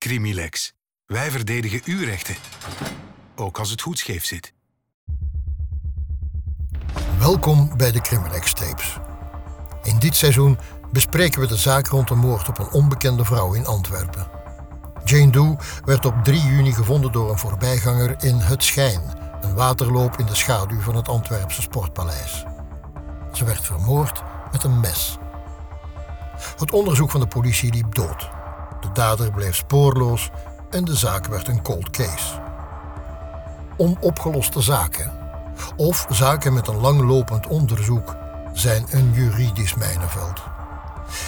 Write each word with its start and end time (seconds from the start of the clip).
Crimilex. 0.00 0.72
Wij 1.06 1.30
verdedigen 1.30 1.80
uw 1.84 2.04
rechten. 2.04 2.34
Ook 3.36 3.58
als 3.58 3.70
het 3.70 3.80
goed 3.80 3.98
scheef 3.98 4.24
zit. 4.24 4.52
Welkom 7.18 7.76
bij 7.76 7.92
de 7.92 8.00
Crimilex 8.00 8.52
Tapes. 8.52 8.98
In 9.82 9.98
dit 9.98 10.16
seizoen 10.16 10.58
bespreken 10.92 11.40
we 11.40 11.46
de 11.46 11.56
zaak 11.56 11.86
rond 11.86 12.08
de 12.08 12.14
moord 12.14 12.48
op 12.48 12.58
een 12.58 12.70
onbekende 12.70 13.24
vrouw 13.24 13.52
in 13.52 13.66
Antwerpen. 13.66 14.30
Jane 15.04 15.30
Doe 15.30 15.58
werd 15.84 16.04
op 16.04 16.14
3 16.24 16.40
juni 16.42 16.72
gevonden 16.72 17.12
door 17.12 17.30
een 17.30 17.38
voorbijganger 17.38 18.24
in 18.24 18.38
Het 18.38 18.64
Schijn, 18.64 19.02
een 19.40 19.54
waterloop 19.54 20.18
in 20.18 20.26
de 20.26 20.34
schaduw 20.34 20.80
van 20.80 20.96
het 20.96 21.08
Antwerpse 21.08 21.62
Sportpaleis. 21.62 22.44
Ze 23.32 23.44
werd 23.44 23.66
vermoord 23.66 24.22
met 24.52 24.64
een 24.64 24.80
mes. 24.80 25.18
Het 26.56 26.72
onderzoek 26.72 27.10
van 27.10 27.20
de 27.20 27.28
politie 27.28 27.72
liep 27.72 27.94
dood. 27.94 28.39
De 28.80 28.92
dader 28.92 29.30
bleef 29.30 29.56
spoorloos 29.56 30.30
en 30.70 30.84
de 30.84 30.96
zaak 30.96 31.26
werd 31.26 31.48
een 31.48 31.62
cold 31.62 31.90
case. 31.90 32.40
Onopgeloste 33.76 34.60
zaken, 34.60 35.12
of 35.76 36.06
zaken 36.10 36.52
met 36.52 36.68
een 36.68 36.80
langlopend 36.80 37.46
onderzoek, 37.46 38.16
zijn 38.52 38.86
een 38.90 39.12
juridisch 39.12 39.74
mijnenveld. 39.74 40.40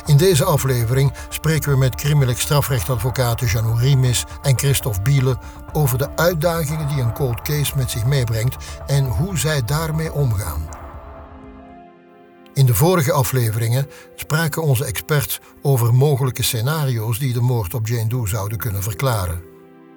In 0.06 0.16
deze 0.16 0.44
aflevering 0.44 1.12
spreken 1.28 1.70
we 1.70 1.76
met 1.76 1.94
crimineel 1.94 2.34
strafrechtadvocaten 2.36 3.46
Janou 3.46 3.78
Rimis 3.78 4.24
en 4.42 4.58
Christophe 4.58 5.02
Biele 5.02 5.38
over 5.72 5.98
de 5.98 6.16
uitdagingen 6.16 6.88
die 6.88 7.00
een 7.00 7.12
cold 7.12 7.42
case 7.42 7.76
met 7.76 7.90
zich 7.90 8.04
meebrengt 8.04 8.56
en 8.86 9.04
hoe 9.04 9.38
zij 9.38 9.64
daarmee 9.64 10.12
omgaan. 10.12 10.81
In 12.54 12.66
de 12.66 12.74
vorige 12.74 13.12
afleveringen 13.12 13.86
spraken 14.14 14.62
onze 14.62 14.84
experts 14.84 15.40
over 15.62 15.94
mogelijke 15.94 16.42
scenario's 16.42 17.18
die 17.18 17.32
de 17.32 17.40
moord 17.40 17.74
op 17.74 17.86
Jane 17.86 18.08
Doe 18.08 18.28
zouden 18.28 18.58
kunnen 18.58 18.82
verklaren. 18.82 19.42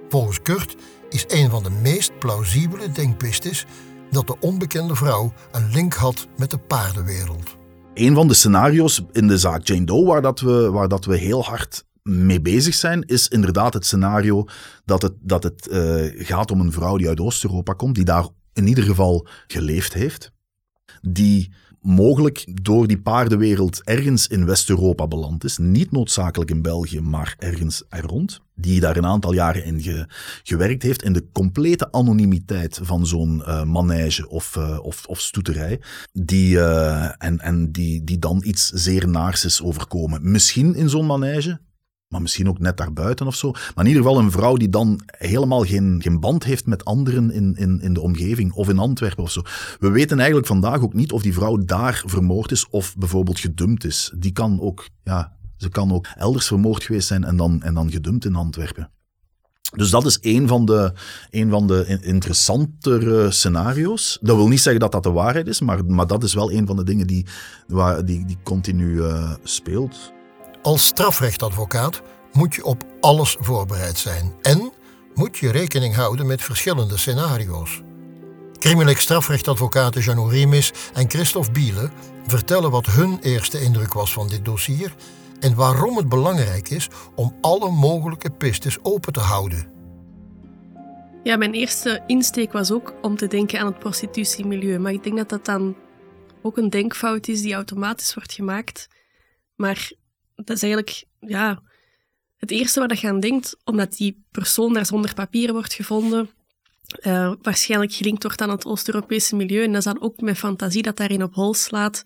Volgens 0.10 0.42
Kurt 0.42 0.76
is 1.10 1.26
een 1.28 1.50
van 1.50 1.64
de 1.64 1.70
meest 1.70 2.20
plausibele 2.20 2.92
denkpistes 2.92 3.66
dat 4.12 4.28
de 4.28 4.40
onbekende 4.40 4.96
vrouw 4.96 5.34
een 5.52 5.72
link 5.72 5.94
had 5.94 6.28
met 6.38 6.52
de 6.52 6.58
paardenwereld. 6.58 7.58
Een 7.94 8.16
van 8.16 8.28
de 8.28 8.34
scenario's 8.34 9.02
in 9.12 9.28
de 9.28 9.38
zaak 9.38 9.68
Jane 9.68 9.86
Doe 9.86 10.06
waar, 10.06 10.22
dat 10.22 10.40
we, 10.40 10.72
waar 10.72 10.88
dat 10.88 11.06
we 11.06 11.18
heel 11.18 11.44
hard 11.44 11.86
mee 12.04 12.42
bezig 12.42 12.74
zijn, 12.74 13.02
is 13.02 13.28
inderdaad 13.28 13.74
het 13.74 13.86
scenario 13.86 14.46
dat 14.86 15.02
het, 15.02 15.14
dat 15.22 15.44
het 15.44 15.68
uh, 15.72 16.26
gaat 16.26 16.52
om 16.52 16.60
een 16.60 16.72
vrouw 16.72 16.98
die 16.98 17.08
uit 17.08 17.20
Oost-Europa 17.20 17.74
komt, 17.74 17.96
die 17.96 18.06
daar 18.06 18.28
in 18.54 18.68
ieder 18.68 18.84
geval 18.84 19.28
geleefd 19.48 19.94
heeft, 19.94 20.32
die 21.02 21.54
mogelijk 21.86 22.46
door 22.62 22.88
die 22.88 23.00
paardenwereld 23.00 23.84
ergens 23.84 24.28
in 24.28 24.46
West-Europa 24.46 25.08
beland 25.08 25.44
is. 25.44 25.58
Niet 25.58 25.92
noodzakelijk 25.92 26.52
in 26.52 26.62
België, 26.62 27.02
maar 27.02 27.36
ergens 27.40 27.84
er 27.90 28.04
rond. 28.04 28.42
Die 28.56 28.80
daar 28.80 28.98
een 28.98 29.06
aantal 29.06 29.34
jaren 29.34 29.66
in 29.66 30.08
gewerkt 30.44 30.84
heeft. 30.84 31.04
In 31.04 31.14
de 31.14 31.26
complete 31.32 31.92
anonimiteit 31.92 32.80
van 32.82 33.08
zo'n 33.08 33.44
uh, 33.48 33.64
manege 33.64 34.30
of, 34.30 34.56
uh, 34.56 34.80
of, 34.82 35.06
of 35.06 35.20
stoeterij. 35.20 35.82
Die, 36.14 36.56
uh, 36.56 37.24
en 37.24 37.40
en 37.40 37.72
die, 37.72 38.04
die 38.04 38.20
dan 38.20 38.42
iets 38.46 38.70
zeer 38.70 39.08
naars 39.08 39.46
is 39.46 39.62
overkomen. 39.62 40.32
Misschien 40.32 40.76
in 40.76 40.90
zo'n 40.90 41.06
manege, 41.06 41.60
maar 42.16 42.24
misschien 42.24 42.50
ook 42.50 42.60
net 42.60 42.78
daarbuiten 42.78 43.28
of 43.28 43.36
zo. 43.36 43.52
Maar 43.52 43.86
in 43.86 43.92
ieder 43.92 44.04
geval 44.04 44.20
een 44.20 44.32
vrouw 44.32 44.56
die 44.56 44.70
dan 44.70 45.00
helemaal 45.06 45.64
geen, 45.64 46.00
geen 46.02 46.20
band 46.20 46.44
heeft 46.44 46.66
met 46.66 46.86
anderen 46.86 47.32
in, 47.32 47.56
in, 47.56 47.82
in 47.82 47.94
de 47.94 48.02
omgeving 48.02 48.54
of 48.54 48.70
in 48.70 48.80
Antwerpen 48.80 49.24
of 49.24 49.32
zo. 49.32 49.42
We 49.80 49.90
weten 49.90 50.18
eigenlijk 50.18 50.48
vandaag 50.48 50.82
ook 50.82 50.94
niet 50.94 51.12
of 51.12 51.22
die 51.22 51.34
vrouw 51.34 51.58
daar 51.58 52.04
vermoord 52.06 52.52
is 52.52 52.70
of 52.70 52.96
bijvoorbeeld 52.98 53.40
gedumpt 53.40 53.86
is. 53.86 54.14
Die 54.18 54.32
kan 54.32 54.62
ook, 54.62 54.90
ja, 55.04 55.38
ze 55.58 55.70
kan 55.70 55.92
ook 55.92 56.08
elders 56.16 56.48
vermoord 56.48 56.84
geweest 56.84 57.08
zijn 57.08 57.24
en 57.24 57.38
dan, 57.38 57.62
en 57.62 57.74
dan 57.74 57.92
gedumpt 57.92 58.26
in 58.26 58.36
Antwerpen. 58.36 58.90
Dus 59.76 59.90
dat 59.90 60.06
is 60.06 60.18
een 60.22 60.48
van 60.48 60.66
de, 60.66 60.94
van 61.50 61.68
de 61.68 62.00
interessantere 62.02 63.32
scenario's. 63.32 64.18
Dat 64.22 64.36
wil 64.36 64.48
niet 64.48 64.62
zeggen 64.62 64.82
dat 64.82 64.92
dat 64.92 65.04
de 65.04 65.12
waarheid 65.12 65.48
is, 65.48 65.62
maar, 65.62 65.86
maar 65.86 66.08
dat 66.08 66.24
is 66.24 66.34
wel 66.34 66.52
een 66.52 66.68
van 66.68 66.76
de 66.76 66.84
dingen 66.84 67.08
die, 67.08 67.26
die, 68.06 68.26
die 68.26 68.38
continu 68.44 68.96
uh, 68.96 69.34
speelt. 69.44 70.14
Als 70.66 70.86
strafrechtadvocaat 70.86 72.02
moet 72.34 72.56
je 72.56 72.64
op 72.66 72.84
alles 73.00 73.38
voorbereid 73.40 73.98
zijn 73.98 74.34
en 74.42 74.74
moet 75.14 75.38
je 75.38 75.52
rekening 75.52 75.96
houden 75.96 76.26
met 76.26 76.42
verschillende 76.42 76.98
scenario's. 76.98 77.82
Crimineel 78.60 78.96
strafrechtadvocaten 78.96 80.02
Janou 80.02 80.30
Rimis 80.30 80.74
en 80.94 81.10
Christophe 81.10 81.52
Biele 81.52 81.90
vertellen 82.28 82.72
wat 82.72 82.86
hun 82.86 83.20
eerste 83.22 83.62
indruk 83.62 83.94
was 83.94 84.14
van 84.14 84.28
dit 84.28 84.46
dossier 84.46 84.96
en 85.40 85.56
waarom 85.56 85.98
het 85.98 86.10
belangrijk 86.10 86.70
is 86.70 86.90
om 87.16 87.36
alle 87.42 87.72
mogelijke 87.72 88.30
pistes 88.30 88.78
open 88.84 89.14
te 89.14 89.20
houden. 89.20 89.68
Ja, 91.24 91.38
mijn 91.38 91.54
eerste 91.54 92.04
insteek 92.08 92.52
was 92.52 92.72
ook 92.72 92.94
om 93.02 93.18
te 93.18 93.28
denken 93.28 93.60
aan 93.60 93.66
het 93.66 93.80
prostitutiemilieu, 93.80 94.80
maar 94.80 94.94
ik 94.94 95.04
denk 95.04 95.18
dat 95.18 95.30
dat 95.30 95.46
dan 95.46 95.76
ook 96.42 96.58
een 96.58 96.70
denkfout 96.70 97.28
is 97.28 97.42
die 97.42 97.54
automatisch 97.54 98.14
wordt 98.14 98.34
gemaakt. 98.34 98.88
Maar 99.56 99.92
dat 100.36 100.56
is 100.56 100.64
eigenlijk 100.64 101.06
ja, 101.20 101.62
het 102.38 102.52
eerste 102.52 102.80
waar 102.80 103.00
je 103.00 103.08
aan 103.08 103.20
denkt, 103.20 103.58
omdat 103.64 103.94
die 103.94 104.26
persoon 104.32 104.74
daar 104.74 104.86
zonder 104.86 105.14
papieren 105.14 105.54
wordt 105.54 105.74
gevonden, 105.74 106.30
uh, 107.02 107.34
waarschijnlijk 107.42 107.94
gelinkt 107.94 108.24
wordt 108.24 108.42
aan 108.42 108.50
het 108.50 108.66
Oost-Europese 108.66 109.36
milieu. 109.36 109.64
En 109.64 109.72
dat 109.72 109.78
is 109.78 109.94
dan 109.94 110.02
ook 110.02 110.22
mijn 110.22 110.36
fantasie 110.36 110.82
dat 110.82 110.98
daarin 110.98 111.24
op 111.24 111.34
hol 111.34 111.54
slaat, 111.54 112.04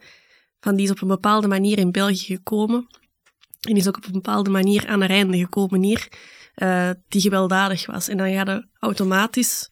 van 0.60 0.76
die 0.76 0.86
is 0.86 0.92
op 0.92 1.02
een 1.02 1.08
bepaalde 1.08 1.48
manier 1.48 1.78
in 1.78 1.92
België 1.92 2.36
gekomen. 2.36 2.88
En 3.60 3.76
is 3.76 3.88
ook 3.88 3.98
op 3.98 4.06
een 4.06 4.12
bepaalde 4.12 4.50
manier 4.50 4.88
aan 4.88 5.02
een 5.02 5.10
einde 5.10 5.38
gekomen 5.38 5.84
hier, 5.84 6.08
uh, 6.56 6.90
die 7.08 7.22
gewelddadig 7.22 7.86
was. 7.86 8.08
En 8.08 8.18
dan 8.18 8.34
ga 8.34 8.52
je 8.52 8.68
automatisch 8.80 9.70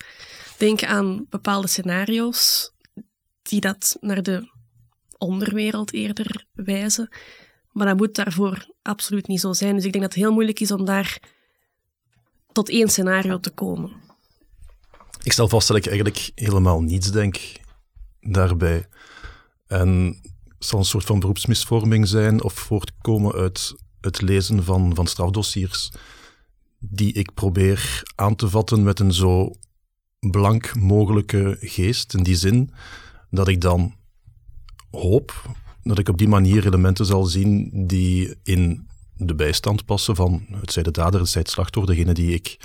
denken 0.57 0.87
aan 0.87 1.25
bepaalde 1.29 1.67
scenario's 1.67 2.71
die 3.41 3.61
dat 3.61 3.97
naar 3.99 4.23
de 4.23 4.49
onderwereld 5.17 5.93
eerder 5.93 6.45
wijzen. 6.53 7.09
Maar 7.77 7.87
dat 7.87 7.97
moet 7.97 8.15
daarvoor 8.15 8.65
absoluut 8.81 9.27
niet 9.27 9.39
zo 9.39 9.53
zijn. 9.53 9.75
Dus 9.75 9.85
ik 9.85 9.91
denk 9.91 10.03
dat 10.03 10.13
het 10.13 10.23
heel 10.23 10.33
moeilijk 10.33 10.59
is 10.59 10.71
om 10.71 10.85
daar 10.85 11.19
tot 12.51 12.69
één 12.69 12.89
scenario 12.89 13.39
te 13.39 13.49
komen. 13.49 13.91
Ik 15.23 15.31
stel 15.31 15.49
vast 15.49 15.67
dat 15.67 15.77
ik 15.77 15.85
eigenlijk 15.85 16.31
helemaal 16.35 16.81
niets 16.81 17.11
denk 17.11 17.37
daarbij. 18.21 18.87
En 19.67 20.21
zal 20.59 20.79
een 20.79 20.85
soort 20.85 21.05
van 21.05 21.19
beroepsmisvorming 21.19 22.07
zijn 22.07 22.43
of 22.43 22.53
voortkomen 22.53 23.33
uit 23.33 23.75
het 24.01 24.21
lezen 24.21 24.63
van, 24.63 24.95
van 24.95 25.07
strafdossiers 25.07 25.91
die 26.79 27.13
ik 27.13 27.33
probeer 27.33 28.03
aan 28.15 28.35
te 28.35 28.49
vatten 28.49 28.83
met 28.83 28.99
een 28.99 29.13
zo 29.13 29.55
blank 30.19 30.75
mogelijke 30.75 31.57
geest. 31.59 32.13
In 32.13 32.23
die 32.23 32.35
zin 32.35 32.73
dat 33.29 33.47
ik 33.47 33.61
dan 33.61 33.95
hoop 34.91 35.55
dat 35.87 35.99
ik 35.99 36.09
op 36.09 36.17
die 36.17 36.27
manier 36.27 36.65
elementen 36.65 37.05
zal 37.05 37.25
zien 37.25 37.69
die 37.87 38.35
in 38.43 38.87
de 39.17 39.35
bijstand 39.35 39.85
passen 39.85 40.15
van 40.15 40.45
het 40.51 40.71
zij 40.71 40.83
de 40.83 40.91
dader, 40.91 41.19
het 41.19 41.29
zij 41.29 41.41
het 41.41 41.49
slachtoffer, 41.49 41.95
degene 41.95 42.13
die 42.13 42.33
ik, 42.33 42.57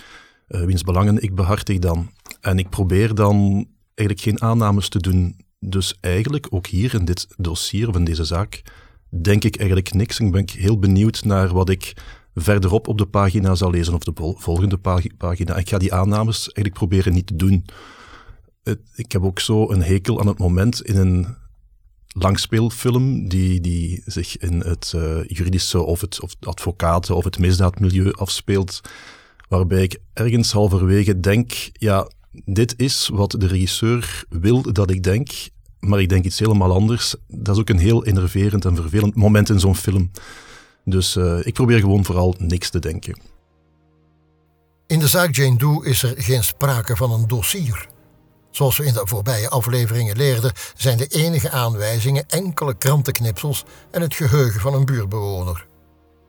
uh, 0.48 0.64
wiens 0.64 0.82
belangen 0.82 1.22
ik 1.22 1.34
behartig 1.34 1.78
dan. 1.78 2.10
En 2.40 2.58
ik 2.58 2.68
probeer 2.68 3.14
dan 3.14 3.66
eigenlijk 3.94 4.20
geen 4.20 4.42
aannames 4.42 4.88
te 4.88 4.98
doen. 4.98 5.36
Dus 5.60 5.96
eigenlijk, 6.00 6.46
ook 6.50 6.66
hier 6.66 6.94
in 6.94 7.04
dit 7.04 7.26
dossier 7.36 7.88
of 7.88 7.96
in 7.96 8.04
deze 8.04 8.24
zaak, 8.24 8.62
denk 9.08 9.44
ik 9.44 9.56
eigenlijk 9.56 9.92
niks. 9.92 10.20
Ik 10.20 10.32
ben 10.32 10.48
heel 10.50 10.78
benieuwd 10.78 11.24
naar 11.24 11.52
wat 11.52 11.68
ik 11.68 11.92
verderop 12.34 12.88
op 12.88 12.98
de 12.98 13.06
pagina 13.06 13.54
zal 13.54 13.70
lezen 13.70 13.94
of 13.94 14.02
de 14.02 14.34
volgende 14.36 14.78
pagina. 15.16 15.56
Ik 15.56 15.68
ga 15.68 15.78
die 15.78 15.94
aannames 15.94 16.38
eigenlijk 16.38 16.74
proberen 16.74 17.12
niet 17.12 17.26
te 17.26 17.36
doen. 17.36 17.64
Ik 18.94 19.12
heb 19.12 19.22
ook 19.22 19.40
zo 19.40 19.70
een 19.70 19.82
hekel 19.82 20.20
aan 20.20 20.26
het 20.26 20.38
moment 20.38 20.82
in 20.82 20.96
een 20.96 21.26
langspeelfilm 22.12 23.28
die, 23.28 23.60
die 23.60 24.02
zich 24.04 24.38
in 24.38 24.60
het 24.60 24.92
uh, 24.96 25.24
juridische 25.26 25.82
of 25.82 26.00
het, 26.00 26.20
of 26.20 26.34
advocaten 26.40 27.16
of 27.16 27.24
het 27.24 27.38
misdaadmilieu 27.38 28.12
afspeelt, 28.12 28.80
waarbij 29.48 29.82
ik 29.82 29.98
ergens 30.12 30.52
halverwege 30.52 31.20
denk, 31.20 31.52
ja, 31.72 32.08
dit 32.44 32.74
is 32.76 33.08
wat 33.12 33.30
de 33.38 33.46
regisseur 33.46 34.24
wil 34.28 34.72
dat 34.72 34.90
ik 34.90 35.02
denk, 35.02 35.30
maar 35.78 36.00
ik 36.00 36.08
denk 36.08 36.24
iets 36.24 36.38
helemaal 36.38 36.72
anders. 36.72 37.14
Dat 37.28 37.54
is 37.54 37.60
ook 37.60 37.68
een 37.68 37.78
heel 37.78 38.04
enerverend 38.04 38.64
en 38.64 38.76
vervelend 38.76 39.14
moment 39.14 39.48
in 39.48 39.60
zo'n 39.60 39.76
film. 39.76 40.10
Dus 40.84 41.16
uh, 41.16 41.46
ik 41.46 41.52
probeer 41.52 41.78
gewoon 41.78 42.04
vooral 42.04 42.34
niks 42.38 42.70
te 42.70 42.78
denken. 42.78 43.20
In 44.86 44.98
de 44.98 45.08
zaak 45.08 45.34
Jane 45.34 45.56
Doe 45.56 45.86
is 45.86 46.02
er 46.02 46.14
geen 46.16 46.44
sprake 46.44 46.96
van 46.96 47.12
een 47.12 47.28
dossier. 47.28 47.88
Zoals 48.52 48.76
we 48.76 48.84
in 48.84 48.92
de 48.92 49.02
voorbije 49.04 49.48
afleveringen 49.48 50.16
leerden, 50.16 50.52
zijn 50.76 50.98
de 50.98 51.06
enige 51.06 51.50
aanwijzingen 51.50 52.24
enkele 52.28 52.74
krantenknipsels 52.74 53.64
en 53.90 54.00
het 54.00 54.14
geheugen 54.14 54.60
van 54.60 54.74
een 54.74 54.84
buurtbewoner. 54.84 55.66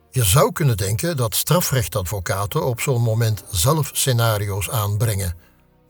Je 0.09 0.23
zou 0.23 0.51
kunnen 0.51 0.77
denken 0.77 1.17
dat 1.17 1.35
strafrechtadvocaten 1.35 2.65
op 2.65 2.81
zo'n 2.81 3.01
moment 3.01 3.43
zelf 3.51 3.89
scenario's 3.93 4.69
aanbrengen. 4.69 5.35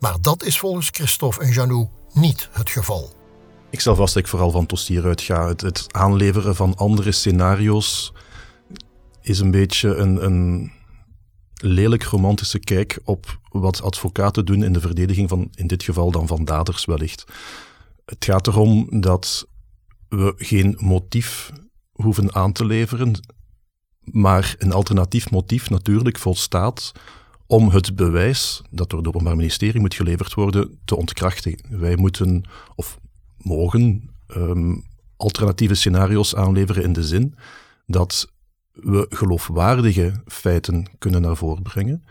Maar 0.00 0.16
dat 0.20 0.42
is 0.42 0.58
volgens 0.58 0.88
Christophe 0.92 1.40
en 1.40 1.52
Janou 1.52 1.88
niet 2.12 2.48
het 2.52 2.70
geval. 2.70 3.12
Ik 3.70 3.80
stel 3.80 3.96
vast 3.96 4.14
dat 4.14 4.22
ik 4.22 4.28
vooral 4.28 4.50
van 4.50 4.66
Tostier 4.66 5.04
uitga. 5.04 5.48
Het, 5.48 5.60
het 5.60 5.86
aanleveren 5.90 6.56
van 6.56 6.76
andere 6.76 7.12
scenario's 7.12 8.12
is 9.20 9.38
een 9.38 9.50
beetje 9.50 9.94
een, 9.94 10.24
een 10.24 10.72
lelijk 11.64 12.02
romantische 12.02 12.58
kijk 12.58 12.98
op 13.04 13.38
wat 13.50 13.82
advocaten 13.82 14.44
doen 14.44 14.62
in 14.62 14.72
de 14.72 14.80
verdediging 14.80 15.28
van, 15.28 15.48
in 15.54 15.66
dit 15.66 15.82
geval 15.82 16.10
dan 16.10 16.26
van 16.26 16.44
daders 16.44 16.84
wellicht. 16.84 17.24
Het 18.04 18.24
gaat 18.24 18.46
erom 18.46 19.00
dat 19.00 19.48
we 20.08 20.34
geen 20.36 20.76
motief 20.80 21.52
hoeven 21.92 22.34
aan 22.34 22.52
te 22.52 22.64
leveren, 22.64 23.12
maar 24.00 24.54
een 24.58 24.72
alternatief 24.72 25.30
motief 25.30 25.70
natuurlijk 25.70 26.18
volstaat 26.18 26.92
om 27.46 27.68
het 27.68 27.96
bewijs 27.96 28.62
dat 28.70 28.90
door 28.90 28.98
het 28.98 29.08
Openbaar 29.08 29.36
Ministerie 29.36 29.80
moet 29.80 29.94
geleverd 29.94 30.34
worden 30.34 30.78
te 30.84 30.96
ontkrachten. 30.96 31.58
Wij 31.68 31.96
moeten 31.96 32.42
of 32.74 32.98
mogen 33.36 34.10
um, 34.36 34.84
alternatieve 35.16 35.74
scenario's 35.74 36.34
aanleveren 36.34 36.82
in 36.82 36.92
de 36.92 37.04
zin 37.04 37.34
dat 37.86 38.32
we 38.74 39.06
geloofwaardige 39.08 40.12
feiten 40.26 40.86
kunnen 40.98 41.22
naar 41.22 41.36
voren 41.36 41.62
brengen. 41.62 42.04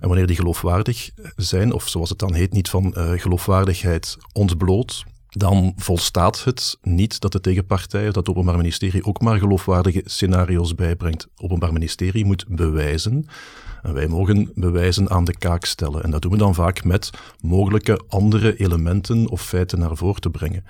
En 0.00 0.08
wanneer 0.08 0.26
die 0.26 0.36
geloofwaardig 0.36 1.10
zijn, 1.36 1.72
of 1.72 1.88
zoals 1.88 2.08
het 2.08 2.18
dan 2.18 2.34
heet, 2.34 2.52
niet 2.52 2.68
van 2.68 2.94
uh, 2.96 3.10
geloofwaardigheid 3.10 4.16
ontbloot, 4.32 5.04
dan 5.28 5.72
volstaat 5.76 6.44
het 6.44 6.78
niet 6.82 7.20
dat 7.20 7.32
de 7.32 7.40
tegenpartij, 7.40 8.04
dat 8.04 8.14
het 8.14 8.28
Openbaar 8.28 8.56
Ministerie, 8.56 9.04
ook 9.04 9.20
maar 9.20 9.38
geloofwaardige 9.38 10.02
scenario's 10.04 10.74
bijbrengt. 10.74 11.22
Het 11.22 11.42
Openbaar 11.42 11.72
Ministerie 11.72 12.24
moet 12.24 12.44
bewijzen. 12.48 13.26
En 13.82 13.94
wij 13.94 14.06
mogen 14.06 14.50
bewijzen 14.54 15.10
aan 15.10 15.24
de 15.24 15.38
kaak 15.38 15.64
stellen. 15.64 16.02
En 16.02 16.10
dat 16.10 16.22
doen 16.22 16.32
we 16.32 16.38
dan 16.38 16.54
vaak 16.54 16.84
met 16.84 17.10
mogelijke 17.40 18.00
andere 18.08 18.56
elementen 18.56 19.28
of 19.28 19.42
feiten 19.42 19.78
naar 19.78 19.96
voren 19.96 20.20
te 20.20 20.30
brengen. 20.30 20.64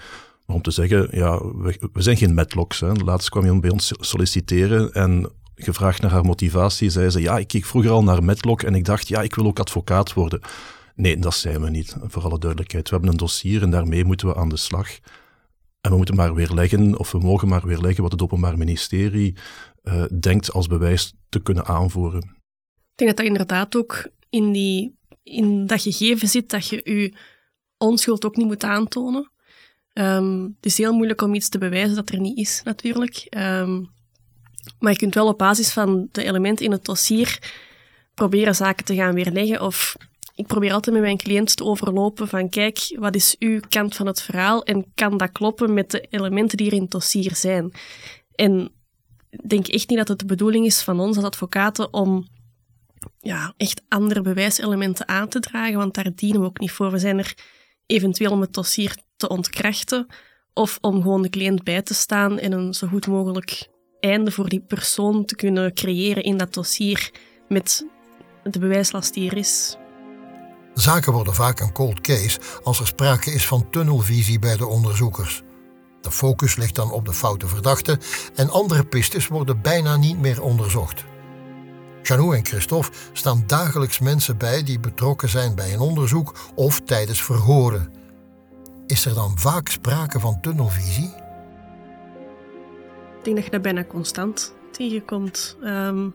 Maar 0.47 0.57
om 0.57 0.63
te 0.63 0.71
zeggen, 0.71 1.09
ja, 1.11 1.39
we, 1.39 1.89
zijn 1.95 2.17
geen 2.17 2.35
medlocks. 2.35 2.81
Hè. 2.81 2.93
Laatst 2.93 3.29
kwam 3.29 3.45
iemand 3.45 3.61
bij 3.61 3.71
ons 3.71 3.93
solliciteren 4.01 4.93
en 4.93 5.31
gevraagd 5.59 6.03
naar 6.03 6.11
haar 6.11 6.25
motivatie, 6.25 6.91
zei 6.91 7.11
ze, 7.11 7.21
ja, 7.21 7.39
ik 7.39 7.49
keek 7.49 7.65
vroeger 7.65 7.91
al 7.91 8.03
naar 8.03 8.25
Medlock 8.25 8.63
en 8.63 8.75
ik 8.75 8.85
dacht, 8.85 9.09
ja, 9.09 9.23
ik 9.23 9.35
wil 9.35 9.47
ook 9.47 9.59
advocaat 9.59 10.13
worden. 10.13 10.41
Nee, 10.95 11.19
dat 11.19 11.35
zijn 11.35 11.61
we 11.61 11.71
niet, 11.71 11.97
voor 12.01 12.23
alle 12.23 12.39
duidelijkheid. 12.39 12.89
We 12.89 12.95
hebben 12.95 13.11
een 13.11 13.19
dossier 13.19 13.63
en 13.63 13.71
daarmee 13.71 14.05
moeten 14.05 14.29
we 14.29 14.35
aan 14.35 14.49
de 14.49 14.57
slag. 14.57 14.89
En 15.81 15.91
we 15.91 15.97
moeten 15.97 16.15
maar 16.15 16.35
weerleggen, 16.35 16.99
of 16.99 17.13
we 17.13 17.19
mogen 17.19 17.49
maar 17.49 17.67
weerleggen 17.67 18.03
wat 18.03 18.13
het 18.13 18.23
Openbaar 18.23 18.59
Ministerie 18.59 19.37
uh, 19.83 20.05
denkt 20.21 20.53
als 20.53 20.67
bewijs 20.67 21.15
te 21.29 21.43
kunnen 21.43 21.67
aanvoeren. 21.67 22.21
Ik 22.21 22.95
denk 22.95 23.11
dat 23.11 23.17
dat 23.17 23.27
inderdaad 23.27 23.77
ook 23.77 24.11
in, 24.31 24.53
die, 24.53 24.97
in 25.23 25.67
dat 25.67 25.83
gegeven 25.83 26.29
zit 26.29 26.51
dat 26.51 26.69
je 26.69 26.81
je 26.85 27.17
onschuld 27.77 28.25
ook 28.25 28.37
niet 28.37 28.47
moet 28.47 28.65
aantonen. 28.65 29.31
Um, 29.93 30.43
het 30.43 30.67
is 30.67 30.79
heel 30.79 30.93
moeilijk 30.93 31.23
om 31.23 31.35
iets 31.35 31.49
te 31.49 31.59
bewijzen 31.59 31.97
dat 31.97 32.11
er 32.11 32.21
niet 32.21 32.39
is, 32.39 32.61
natuurlijk. 32.65 33.27
Um, 33.31 33.91
maar 34.79 34.93
je 34.93 34.99
kunt 34.99 35.15
wel 35.15 35.27
op 35.27 35.39
basis 35.39 35.73
van 35.73 36.09
de 36.13 36.25
elementen 36.25 36.65
in 36.65 36.73
het 36.73 36.85
dossier 36.85 37.39
proberen 38.15 38.55
zaken 38.55 38.85
te 38.85 38.95
gaan 38.95 39.15
weerleggen. 39.15 39.61
Of 39.61 39.97
ik 40.35 40.47
probeer 40.47 40.73
altijd 40.73 40.95
met 40.95 41.05
mijn 41.05 41.17
cliënt 41.17 41.57
te 41.57 41.65
overlopen 41.65 42.29
van 42.29 42.49
kijk, 42.49 42.97
wat 42.99 43.15
is 43.15 43.37
uw 43.39 43.61
kant 43.69 43.97
van 43.97 44.07
het 44.07 44.23
verhaal 44.23 44.63
en 44.63 44.93
kan 44.95 45.17
dat 45.17 45.33
kloppen 45.33 45.75
met 45.75 45.91
de 45.91 46.01
elementen 46.01 46.57
die 46.57 46.67
er 46.67 46.73
in 46.73 46.83
het 46.83 46.91
dossier 46.91 47.37
zijn? 47.37 47.73
En 48.35 48.71
ik 49.31 49.49
denk 49.49 49.67
echt 49.67 49.89
niet 49.89 49.99
dat 49.99 50.09
het 50.09 50.19
de 50.19 50.25
bedoeling 50.25 50.67
is 50.67 50.83
van 50.83 51.01
ons 51.01 51.17
als 51.17 51.25
advocaten 51.25 51.93
om 51.93 52.27
ja, 53.21 53.55
echt 53.57 53.83
andere 53.89 54.21
bewijselementen 54.21 55.09
aan 55.09 55.29
te 55.29 55.41
dragen, 55.41 55.79
want 55.79 55.95
daar 55.95 56.15
dienen 56.15 56.41
we 56.41 56.47
ook 56.47 56.61
niet 56.61 56.73
voor. 56.73 56.91
We 56.91 56.99
zijn 56.99 57.19
er 57.19 57.35
eventueel 57.87 58.31
om 58.31 58.41
het 58.41 58.53
dossier 58.53 58.97
te 59.17 59.29
ontkrachten 59.29 60.07
of 60.53 60.79
om 60.81 61.03
gewoon 61.03 61.23
de 61.23 61.31
cliënt 61.31 61.63
bij 61.65 61.83
te 61.83 61.95
staan 61.95 62.39
en 62.39 62.53
een 62.53 62.75
zo 62.75 62.87
goed 62.87 63.07
mogelijk 63.07 63.69
einde 64.01 64.31
voor 64.31 64.49
die 64.49 64.65
persoon 64.67 65.25
te 65.25 65.37
kunnen 65.37 65.75
creëren 65.75 66.23
in 66.23 66.37
dat 66.37 66.55
dossier 66.55 67.11
met 67.49 67.85
de 68.43 68.59
bewijslast 68.59 69.15
die 69.15 69.31
er 69.31 69.37
is. 69.37 69.77
Zaken 70.75 71.13
worden 71.13 71.35
vaak 71.35 71.61
een 71.61 71.73
cold 71.73 72.01
case 72.01 72.39
als 72.63 72.81
er 72.81 72.87
sprake 72.87 73.31
is 73.31 73.47
van 73.47 73.71
tunnelvisie 73.71 74.39
bij 74.39 74.57
de 74.57 74.67
onderzoekers. 74.67 75.43
De 76.01 76.11
focus 76.11 76.57
ligt 76.57 76.75
dan 76.75 76.93
op 76.93 77.05
de 77.05 77.13
foute 77.13 77.47
verdachte 77.47 77.99
en 78.35 78.51
andere 78.51 78.85
pistes 78.85 79.27
worden 79.27 79.63
bijna 79.63 79.97
niet 79.97 80.19
meer 80.19 80.43
onderzocht. 80.43 81.05
Janou 82.03 82.37
en 82.37 82.47
Christophe 82.47 82.93
staan 83.13 83.43
dagelijks 83.47 83.99
mensen 83.99 84.39
bij 84.39 84.63
die 84.63 84.81
betrokken 84.81 85.29
zijn 85.29 85.55
bij 85.55 85.73
een 85.73 85.81
onderzoek 85.81 86.39
of 86.55 86.81
tijdens 86.81 87.23
verhoren. 87.23 87.93
Is 88.87 89.05
er 89.05 89.15
dan 89.15 89.39
vaak 89.39 89.69
sprake 89.69 90.21
van 90.21 90.41
tunnelvisie? 90.41 91.15
Ik 93.19 93.25
denk 93.25 93.37
dat 93.37 93.45
je 93.45 93.51
dat 93.51 93.63
bijna 93.63 93.85
constant 93.85 94.55
tegenkomt. 94.71 95.57
Um, 95.63 96.15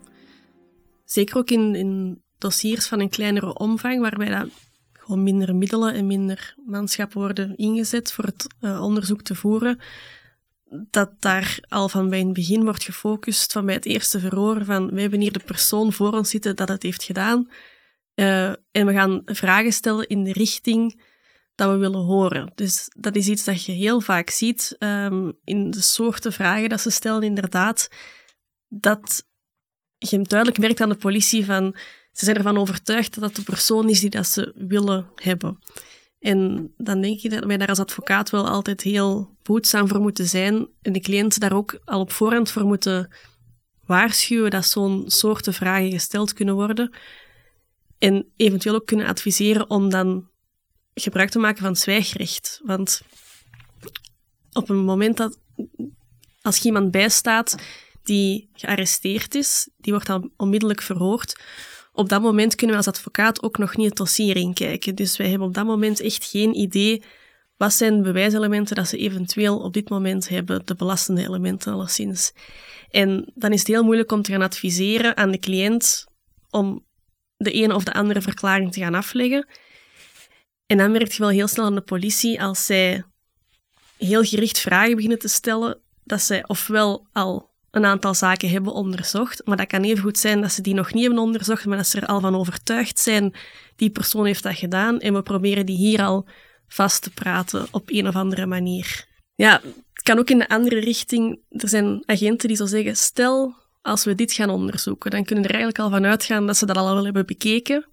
zeker 1.05 1.37
ook 1.37 1.49
in, 1.49 1.75
in 1.75 2.21
dossiers 2.37 2.87
van 2.87 2.99
een 2.99 3.09
kleinere 3.09 3.57
omvang, 3.57 4.01
waarbij 4.01 4.29
dat 4.29 4.47
gewoon 4.93 5.23
minder 5.23 5.55
middelen 5.55 5.93
en 5.93 6.07
minder 6.07 6.55
manschap 6.65 7.13
worden 7.13 7.55
ingezet 7.55 8.13
voor 8.13 8.23
het 8.23 8.47
uh, 8.61 8.81
onderzoek 8.81 9.21
te 9.21 9.35
voeren, 9.35 9.79
dat 10.89 11.11
daar 11.19 11.59
al 11.67 11.89
van 11.89 12.09
bij 12.09 12.19
het 12.19 12.33
begin 12.33 12.63
wordt 12.63 12.83
gefocust, 12.83 13.51
van 13.51 13.65
bij 13.65 13.75
het 13.75 13.85
eerste 13.85 14.19
verhoor, 14.19 14.65
van 14.65 14.91
we 14.91 15.01
hebben 15.01 15.19
hier 15.19 15.31
de 15.31 15.43
persoon 15.45 15.93
voor 15.93 16.11
ons 16.11 16.29
zitten 16.29 16.55
dat 16.55 16.67
het 16.67 16.83
heeft 16.83 17.03
gedaan. 17.03 17.49
Uh, 18.15 18.47
en 18.49 18.85
we 18.85 18.93
gaan 18.93 19.21
vragen 19.25 19.73
stellen 19.73 20.07
in 20.07 20.23
de 20.23 20.31
richting 20.31 21.01
dat 21.55 21.71
we 21.71 21.77
willen 21.77 22.01
horen. 22.01 22.51
Dus 22.55 22.89
dat 22.97 23.15
is 23.15 23.27
iets 23.27 23.43
dat 23.43 23.65
je 23.65 23.71
heel 23.71 24.01
vaak 24.01 24.29
ziet 24.29 24.75
um, 24.79 25.33
in 25.43 25.71
de 25.71 25.81
soorten 25.81 26.33
vragen 26.33 26.69
dat 26.69 26.81
ze 26.81 26.89
stellen, 26.89 27.23
inderdaad. 27.23 27.89
Dat 28.67 29.25
je 29.97 30.21
duidelijk 30.21 30.59
merkt 30.59 30.81
aan 30.81 30.89
de 30.89 30.95
politie 30.95 31.45
van 31.45 31.75
ze 32.11 32.25
zijn 32.25 32.37
ervan 32.37 32.57
overtuigd 32.57 33.13
dat 33.13 33.23
dat 33.23 33.35
de 33.35 33.51
persoon 33.51 33.89
is 33.89 33.99
die 33.99 34.09
dat 34.09 34.27
ze 34.27 34.53
willen 34.55 35.09
hebben. 35.15 35.59
En 36.19 36.73
dan 36.77 37.01
denk 37.01 37.21
ik 37.21 37.31
dat 37.31 37.43
wij 37.43 37.57
daar 37.57 37.67
als 37.67 37.79
advocaat 37.79 38.29
wel 38.29 38.47
altijd 38.47 38.81
heel 38.81 39.37
behoedzaam 39.41 39.87
voor 39.87 39.99
moeten 39.99 40.27
zijn 40.27 40.67
en 40.81 40.93
de 40.93 40.99
cliënt 40.99 41.39
daar 41.39 41.53
ook 41.53 41.79
al 41.85 41.99
op 41.99 42.11
voorhand 42.11 42.51
voor 42.51 42.65
moeten 42.65 43.13
waarschuwen 43.85 44.51
dat 44.51 44.65
zo'n 44.65 45.03
soorten 45.05 45.53
vragen 45.53 45.91
gesteld 45.91 46.33
kunnen 46.33 46.55
worden. 46.55 46.93
En 47.97 48.31
eventueel 48.35 48.75
ook 48.75 48.85
kunnen 48.85 49.07
adviseren 49.07 49.69
om 49.69 49.89
dan 49.89 50.29
gebruik 50.93 51.29
te 51.29 51.39
maken 51.39 51.63
van 51.63 51.75
zwijgrecht. 51.75 52.61
Want 52.63 53.01
op 54.51 54.69
een 54.69 54.83
moment 54.83 55.17
dat 55.17 55.39
als 56.41 56.57
je 56.57 56.65
iemand 56.65 56.91
bijstaat 56.91 57.55
die 58.03 58.49
gearresteerd 58.53 59.35
is, 59.35 59.69
die 59.77 59.93
wordt 59.93 60.07
dan 60.07 60.31
onmiddellijk 60.37 60.81
verhoord. 60.81 61.41
Op 61.91 62.09
dat 62.09 62.21
moment 62.21 62.55
kunnen 62.55 62.75
we 62.75 62.85
als 62.85 62.95
advocaat 62.95 63.43
ook 63.43 63.57
nog 63.57 63.77
niet 63.77 63.87
het 63.87 63.97
dossier 63.97 64.35
inkijken. 64.35 64.95
Dus 64.95 65.17
wij 65.17 65.29
hebben 65.29 65.47
op 65.47 65.53
dat 65.53 65.65
moment 65.65 65.99
echt 65.99 66.25
geen 66.25 66.55
idee 66.55 67.03
wat 67.57 67.73
zijn 67.73 67.97
de 67.97 68.03
bewijselementen 68.03 68.75
dat 68.75 68.87
ze 68.87 68.97
eventueel 68.97 69.59
op 69.59 69.73
dit 69.73 69.89
moment 69.89 70.29
hebben, 70.29 70.65
de 70.65 70.75
belastende 70.75 71.21
elementen 71.21 71.73
alleszins. 71.73 72.33
En 72.89 73.31
dan 73.35 73.51
is 73.51 73.59
het 73.59 73.67
heel 73.67 73.83
moeilijk 73.83 74.11
om 74.11 74.21
te 74.21 74.31
gaan 74.31 74.41
adviseren 74.41 75.17
aan 75.17 75.31
de 75.31 75.39
cliënt 75.39 76.05
om 76.49 76.85
de 77.37 77.51
ene 77.51 77.75
of 77.75 77.83
de 77.83 77.93
andere 77.93 78.21
verklaring 78.21 78.71
te 78.71 78.79
gaan 78.79 78.95
afleggen. 78.95 79.47
En 80.65 80.77
dan 80.77 80.91
merk 80.91 81.11
je 81.11 81.19
wel 81.19 81.29
heel 81.29 81.47
snel 81.47 81.65
aan 81.65 81.75
de 81.75 81.81
politie 81.81 82.41
als 82.41 82.65
zij 82.65 83.03
heel 83.97 84.23
gericht 84.23 84.59
vragen 84.59 84.95
beginnen 84.95 85.19
te 85.19 85.27
stellen, 85.27 85.79
dat 86.03 86.21
zij 86.21 86.47
ofwel 86.47 87.07
al 87.11 87.51
een 87.71 87.85
aantal 87.85 88.13
zaken 88.13 88.49
hebben 88.49 88.73
onderzocht, 88.73 89.41
maar 89.45 89.57
dat 89.57 89.67
kan 89.67 89.83
even 89.83 90.03
goed 90.03 90.17
zijn 90.17 90.41
dat 90.41 90.51
ze 90.51 90.61
die 90.61 90.73
nog 90.73 90.93
niet 90.93 91.03
hebben 91.03 91.21
onderzocht, 91.21 91.65
maar 91.65 91.77
dat 91.77 91.87
ze 91.87 91.99
er 91.99 92.07
al 92.07 92.19
van 92.19 92.35
overtuigd 92.35 92.99
zijn, 92.99 93.33
die 93.75 93.89
persoon 93.89 94.25
heeft 94.25 94.43
dat 94.43 94.55
gedaan 94.55 94.99
en 94.99 95.13
we 95.13 95.21
proberen 95.21 95.65
die 95.65 95.77
hier 95.77 96.03
al 96.03 96.27
vast 96.67 97.01
te 97.01 97.09
praten 97.09 97.67
op 97.71 97.89
een 97.89 98.07
of 98.07 98.15
andere 98.15 98.45
manier. 98.45 99.05
Ja, 99.35 99.61
het 99.93 100.03
kan 100.03 100.19
ook 100.19 100.29
in 100.29 100.37
de 100.37 100.49
andere 100.49 100.79
richting. 100.79 101.39
Er 101.49 101.69
zijn 101.69 102.03
agenten 102.05 102.47
die 102.47 102.57
zo 102.57 102.65
zeggen, 102.65 102.95
stel 102.95 103.55
als 103.81 104.03
we 104.03 104.15
dit 104.15 104.33
gaan 104.33 104.49
onderzoeken, 104.49 105.11
dan 105.11 105.23
kunnen 105.23 105.43
we 105.43 105.49
er 105.49 105.55
eigenlijk 105.55 105.85
al 105.85 105.97
van 105.97 106.09
uitgaan 106.09 106.47
dat 106.47 106.57
ze 106.57 106.65
dat 106.65 106.77
al 106.77 106.93
wel 106.93 107.03
hebben 107.03 107.25
bekeken, 107.25 107.85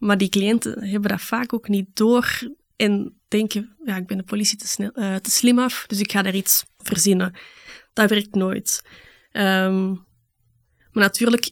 maar 0.00 0.18
die 0.18 0.28
cliënten 0.28 0.84
hebben 0.88 1.10
dat 1.10 1.20
vaak 1.20 1.52
ook 1.52 1.68
niet 1.68 1.86
door 1.92 2.50
en 2.76 3.14
denken, 3.28 3.76
ja, 3.84 3.96
ik 3.96 4.06
ben 4.06 4.16
de 4.16 4.22
politie 4.22 4.58
te, 4.58 4.66
snel, 4.66 4.90
uh, 4.94 5.16
te 5.16 5.30
slim 5.30 5.58
af, 5.58 5.84
dus 5.86 6.00
ik 6.00 6.12
ga 6.12 6.22
daar 6.22 6.34
iets 6.34 6.64
verzinnen. 6.78 7.34
Dat 7.92 8.10
werkt 8.10 8.34
nooit. 8.34 8.82
Um, 9.32 10.04
maar 10.92 11.04
natuurlijk, 11.04 11.50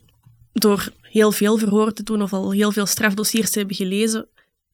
door 0.53 0.93
heel 1.03 1.33
veel 1.33 1.59
verhoren 1.59 1.95
te 1.95 2.03
doen 2.03 2.23
of 2.23 2.33
al 2.33 2.51
heel 2.51 2.73
veel 2.73 2.87
strafdossiers 2.87 3.51
te 3.51 3.59
hebben 3.59 3.77
gelezen, 3.77 4.29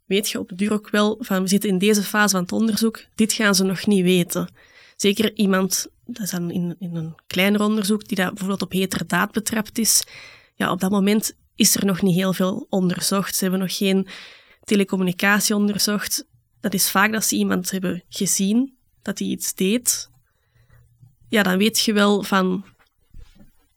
weet 0.04 0.30
je 0.30 0.38
op 0.38 0.48
de 0.48 0.54
duur 0.54 0.72
ook 0.72 0.90
wel 0.90 1.16
van 1.20 1.42
we 1.42 1.48
zitten 1.48 1.70
in 1.70 1.78
deze 1.78 2.02
fase 2.02 2.34
van 2.34 2.42
het 2.42 2.52
onderzoek, 2.52 3.04
dit 3.14 3.32
gaan 3.32 3.54
ze 3.54 3.64
nog 3.64 3.86
niet 3.86 4.02
weten. 4.02 4.48
Zeker 4.96 5.36
iemand, 5.36 5.86
dat 6.04 6.22
is 6.22 6.30
dan 6.30 6.50
in, 6.50 6.76
in 6.78 6.96
een 6.96 7.14
kleiner 7.26 7.62
onderzoek, 7.62 8.08
die 8.08 8.16
dat 8.16 8.28
bijvoorbeeld 8.28 8.62
op 8.62 8.72
heterdaad 8.72 9.32
betrapt 9.32 9.78
is, 9.78 10.04
ja, 10.54 10.70
op 10.70 10.80
dat 10.80 10.90
moment 10.90 11.36
is 11.56 11.76
er 11.76 11.84
nog 11.84 12.02
niet 12.02 12.14
heel 12.14 12.32
veel 12.32 12.66
onderzocht. 12.68 13.37
Ze 13.37 13.42
hebben 13.42 13.61
nog 13.61 13.76
geen 13.76 14.08
telecommunicatie 14.64 15.54
onderzocht. 15.54 16.26
Dat 16.61 16.75
is 16.75 16.90
vaak 16.90 17.12
dat 17.12 17.25
ze 17.25 17.37
iemand 17.37 17.70
hebben 17.70 18.04
gezien, 18.08 18.76
dat 19.02 19.18
hij 19.18 19.28
iets 19.28 19.54
deed. 19.54 20.11
Ja, 21.28 21.42
dan 21.42 21.58
weet 21.58 21.80
je 21.80 21.92
wel 21.92 22.23
van 22.23 22.64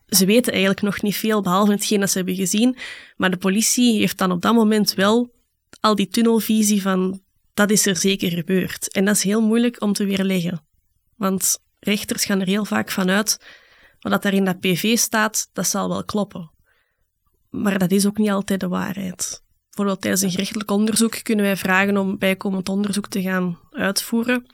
ze 0.07 0.25
weten 0.25 0.51
eigenlijk 0.51 0.81
nog 0.81 1.01
niet 1.01 1.15
veel, 1.15 1.41
behalve 1.41 1.72
hetgeen 1.72 2.00
dat 2.00 2.10
ze 2.10 2.17
hebben 2.17 2.36
gezien. 2.36 2.77
Maar 3.17 3.31
de 3.31 3.38
politie 3.38 4.00
heeft 4.00 4.17
dan 4.17 4.31
op 4.31 4.41
dat 4.41 4.53
moment 4.53 4.93
wel 4.93 5.34
al 5.79 5.96
die 5.96 6.07
tunnelvisie 6.07 6.81
van 6.81 7.22
dat 7.53 7.72
is 7.72 7.86
er 7.86 7.96
zeker 7.96 8.31
gebeurd. 8.31 8.91
En 8.91 9.05
dat 9.05 9.15
is 9.15 9.24
heel 9.24 9.41
moeilijk 9.41 9.81
om 9.81 9.93
te 9.93 10.05
weerleggen. 10.05 10.65
Want 11.15 11.60
rechters 11.79 12.25
gaan 12.25 12.39
er 12.39 12.48
heel 12.48 12.65
vaak 12.65 12.91
vanuit, 12.91 13.39
wat 14.00 14.22
daar 14.22 14.34
in 14.34 14.46
dat 14.46 14.60
PV 14.60 14.98
staat, 14.98 15.50
dat 15.53 15.67
zal 15.67 15.89
wel 15.89 16.05
kloppen. 16.05 16.51
Maar 17.49 17.79
dat 17.79 17.91
is 17.91 18.05
ook 18.05 18.17
niet 18.17 18.29
altijd 18.29 18.59
de 18.59 18.67
waarheid. 18.67 19.41
Bijvoorbeeld 19.69 20.01
tijdens 20.01 20.23
een 20.23 20.31
gerechtelijk 20.31 20.71
onderzoek 20.71 21.23
kunnen 21.23 21.45
wij 21.45 21.57
vragen 21.57 21.97
om 21.97 22.17
bijkomend 22.17 22.69
onderzoek 22.69 23.07
te 23.07 23.21
gaan 23.21 23.59
uitvoeren. 23.71 24.45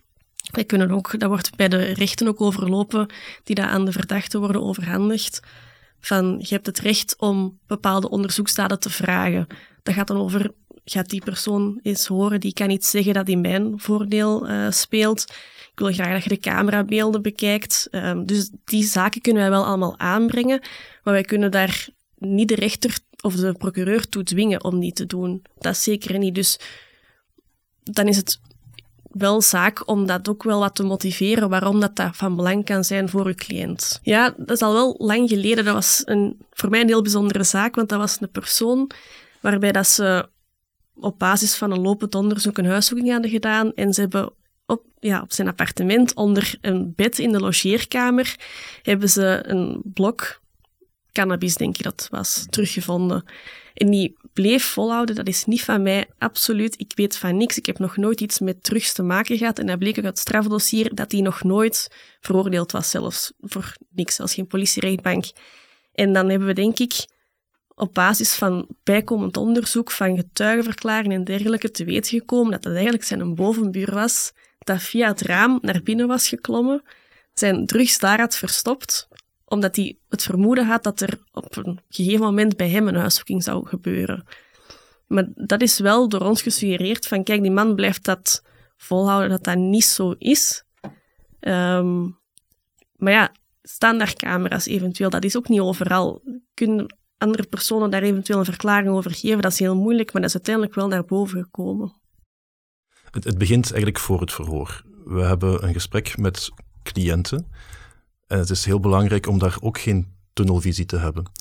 Wij 0.51 0.63
kunnen 0.63 0.91
ook, 0.91 1.19
dat 1.19 1.29
wordt 1.29 1.55
bij 1.55 1.67
de 1.67 1.77
rechten 1.77 2.27
ook 2.27 2.41
overlopen, 2.41 3.07
die 3.43 3.55
dat 3.55 3.65
aan 3.65 3.85
de 3.85 3.91
verdachte 3.91 4.39
worden 4.39 4.63
overhandigd. 4.63 5.39
Van, 5.99 6.35
je 6.39 6.53
hebt 6.53 6.65
het 6.65 6.79
recht 6.79 7.15
om 7.17 7.59
bepaalde 7.67 8.09
onderzoeksdaden 8.09 8.79
te 8.79 8.89
vragen. 8.89 9.47
Dat 9.83 9.93
gaat 9.93 10.07
dan 10.07 10.17
over, 10.17 10.51
gaat 10.85 11.09
die 11.09 11.23
persoon 11.23 11.79
eens 11.83 12.07
horen, 12.07 12.39
die 12.39 12.53
kan 12.53 12.69
iets 12.69 12.89
zeggen 12.89 13.13
dat 13.13 13.27
in 13.27 13.41
mijn 13.41 13.73
voordeel 13.79 14.49
uh, 14.49 14.71
speelt. 14.71 15.21
Ik 15.71 15.79
wil 15.79 15.93
graag 15.93 16.13
dat 16.13 16.23
je 16.23 16.29
de 16.29 16.37
camerabeelden 16.37 17.21
bekijkt. 17.21 17.87
Uh, 17.91 18.19
dus 18.25 18.51
die 18.65 18.83
zaken 18.83 19.21
kunnen 19.21 19.41
wij 19.41 19.51
wel 19.51 19.65
allemaal 19.65 19.99
aanbrengen, 19.99 20.59
maar 21.03 21.13
wij 21.13 21.23
kunnen 21.23 21.51
daar 21.51 21.87
niet 22.25 22.47
de 22.47 22.55
rechter 22.55 22.99
of 23.21 23.35
de 23.35 23.53
procureur 23.53 24.09
toe 24.09 24.23
dwingen 24.23 24.63
om 24.63 24.79
die 24.79 24.93
te 24.93 25.05
doen. 25.05 25.41
Dat 25.57 25.77
zeker 25.77 26.17
niet. 26.17 26.35
Dus 26.35 26.59
dan 27.83 28.07
is 28.07 28.17
het 28.17 28.39
wel 29.03 29.41
zaak 29.41 29.87
om 29.87 30.05
dat 30.05 30.29
ook 30.29 30.43
wel 30.43 30.59
wat 30.59 30.75
te 30.75 30.83
motiveren, 30.83 31.49
waarom 31.49 31.79
dat, 31.79 31.95
dat 31.95 32.15
van 32.15 32.35
belang 32.35 32.65
kan 32.65 32.83
zijn 32.83 33.09
voor 33.09 33.25
uw 33.25 33.35
cliënt. 33.35 33.99
Ja, 34.03 34.33
dat 34.37 34.51
is 34.51 34.61
al 34.61 34.73
wel 34.73 34.95
lang 34.97 35.29
geleden. 35.29 35.65
Dat 35.65 35.73
was 35.73 36.01
een, 36.05 36.37
voor 36.51 36.69
mij 36.69 36.81
een 36.81 36.87
heel 36.87 37.01
bijzondere 37.01 37.43
zaak, 37.43 37.75
want 37.75 37.89
dat 37.89 37.99
was 37.99 38.17
een 38.21 38.31
persoon 38.31 38.91
waarbij 39.39 39.71
dat 39.71 39.87
ze 39.87 40.29
op 40.95 41.19
basis 41.19 41.55
van 41.55 41.71
een 41.71 41.81
lopend 41.81 42.15
onderzoek 42.15 42.57
een 42.57 42.65
huiszoeking 42.65 43.11
hadden 43.11 43.31
gedaan 43.31 43.73
en 43.73 43.93
ze 43.93 44.01
hebben 44.01 44.33
op, 44.65 44.83
ja, 44.99 45.21
op 45.21 45.33
zijn 45.33 45.47
appartement 45.47 46.13
onder 46.13 46.57
een 46.61 46.93
bed 46.95 47.19
in 47.19 47.31
de 47.31 47.39
logeerkamer 47.39 48.35
hebben 48.81 49.09
ze 49.09 49.43
een 49.45 49.81
blok 49.83 50.41
cannabis, 51.13 51.55
denk 51.55 51.77
ik 51.77 51.83
dat 51.83 52.07
was, 52.11 52.45
teruggevonden. 52.49 53.23
En 53.73 53.89
die 53.91 54.17
bleef 54.33 54.63
volhouden, 54.63 55.15
dat 55.15 55.27
is 55.27 55.45
niet 55.45 55.63
van 55.63 55.81
mij, 55.81 56.05
absoluut. 56.17 56.79
Ik 56.79 56.91
weet 56.95 57.17
van 57.17 57.37
niks. 57.37 57.57
Ik 57.57 57.65
heb 57.65 57.79
nog 57.79 57.97
nooit 57.97 58.21
iets 58.21 58.39
met 58.39 58.63
drugs 58.63 58.93
te 58.93 59.03
maken 59.03 59.37
gehad. 59.37 59.59
En 59.59 59.65
dat 59.65 59.79
bleek 59.79 59.97
ook 59.97 60.03
uit 60.03 60.05
het 60.05 60.19
strafdossier 60.19 60.95
dat 60.95 61.11
hij 61.11 61.21
nog 61.21 61.43
nooit 61.43 61.91
veroordeeld 62.19 62.71
was, 62.71 62.89
zelfs 62.89 63.33
voor 63.39 63.75
niks, 63.89 64.19
als 64.19 64.33
geen 64.33 64.47
politierechtbank. 64.47 65.25
En 65.93 66.13
dan 66.13 66.29
hebben 66.29 66.47
we, 66.47 66.53
denk 66.53 66.79
ik, 66.79 67.05
op 67.75 67.93
basis 67.93 68.33
van 68.33 68.67
bijkomend 68.83 69.37
onderzoek 69.37 69.91
van 69.91 70.15
getuigenverklaringen 70.15 71.17
en 71.17 71.23
dergelijke 71.23 71.71
te 71.71 71.85
weten 71.85 72.19
gekomen 72.19 72.51
dat 72.51 72.63
het 72.63 72.73
eigenlijk 72.73 73.03
zijn 73.03 73.35
bovenbuur 73.35 73.93
was, 73.93 74.31
dat 74.59 74.81
via 74.81 75.07
het 75.07 75.21
raam 75.21 75.57
naar 75.61 75.81
binnen 75.83 76.07
was 76.07 76.27
geklommen, 76.27 76.83
zijn 77.33 77.65
drugs 77.65 77.99
daar 77.99 78.19
had 78.19 78.35
verstopt 78.35 79.07
omdat 79.53 79.75
hij 79.75 79.97
het 80.09 80.23
vermoeden 80.23 80.65
had 80.65 80.83
dat 80.83 81.01
er 81.01 81.19
op 81.31 81.57
een 81.57 81.79
gegeven 81.89 82.19
moment 82.19 82.57
bij 82.57 82.69
hem 82.69 82.87
een 82.87 82.95
huiszoeking 82.95 83.43
zou 83.43 83.67
gebeuren. 83.67 84.25
Maar 85.07 85.27
dat 85.35 85.61
is 85.61 85.79
wel 85.79 86.09
door 86.09 86.21
ons 86.21 86.41
gesuggereerd 86.41 87.07
van, 87.07 87.23
kijk, 87.23 87.41
die 87.41 87.51
man 87.51 87.75
blijft 87.75 88.03
dat 88.03 88.43
volhouden 88.77 89.29
dat 89.29 89.43
dat 89.43 89.57
niet 89.57 89.83
zo 89.83 90.15
is. 90.17 90.63
Um, 91.39 92.19
maar 92.95 93.13
ja, 93.13 93.31
staan 93.61 93.97
daar 93.97 94.13
camera's 94.13 94.65
eventueel? 94.65 95.09
Dat 95.09 95.23
is 95.23 95.37
ook 95.37 95.49
niet 95.49 95.59
overal. 95.59 96.21
Kunnen 96.53 96.97
andere 97.17 97.43
personen 97.43 97.89
daar 97.89 98.01
eventueel 98.01 98.39
een 98.39 98.45
verklaring 98.45 98.89
over 98.89 99.11
geven? 99.11 99.41
Dat 99.41 99.51
is 99.51 99.59
heel 99.59 99.75
moeilijk, 99.75 100.13
maar 100.13 100.21
dat 100.21 100.29
is 100.29 100.35
uiteindelijk 100.35 100.75
wel 100.75 100.87
naar 100.87 101.05
boven 101.05 101.43
gekomen. 101.43 101.93
Het, 103.11 103.23
het 103.23 103.37
begint 103.37 103.65
eigenlijk 103.65 103.99
voor 103.99 104.21
het 104.21 104.33
verhoor. 104.33 104.83
We 105.05 105.21
hebben 105.21 105.63
een 105.63 105.73
gesprek 105.73 106.17
met 106.17 106.49
cliënten 106.83 107.51
en 108.27 108.37
het 108.37 108.49
is 108.49 108.65
heel 108.65 108.79
belangrijk 108.79 109.27
om 109.27 109.39
daar 109.39 109.57
ook 109.61 109.79
geen 109.79 110.13
tunnelvisie 110.33 110.85
te 110.85 110.97
hebben. 110.97 111.31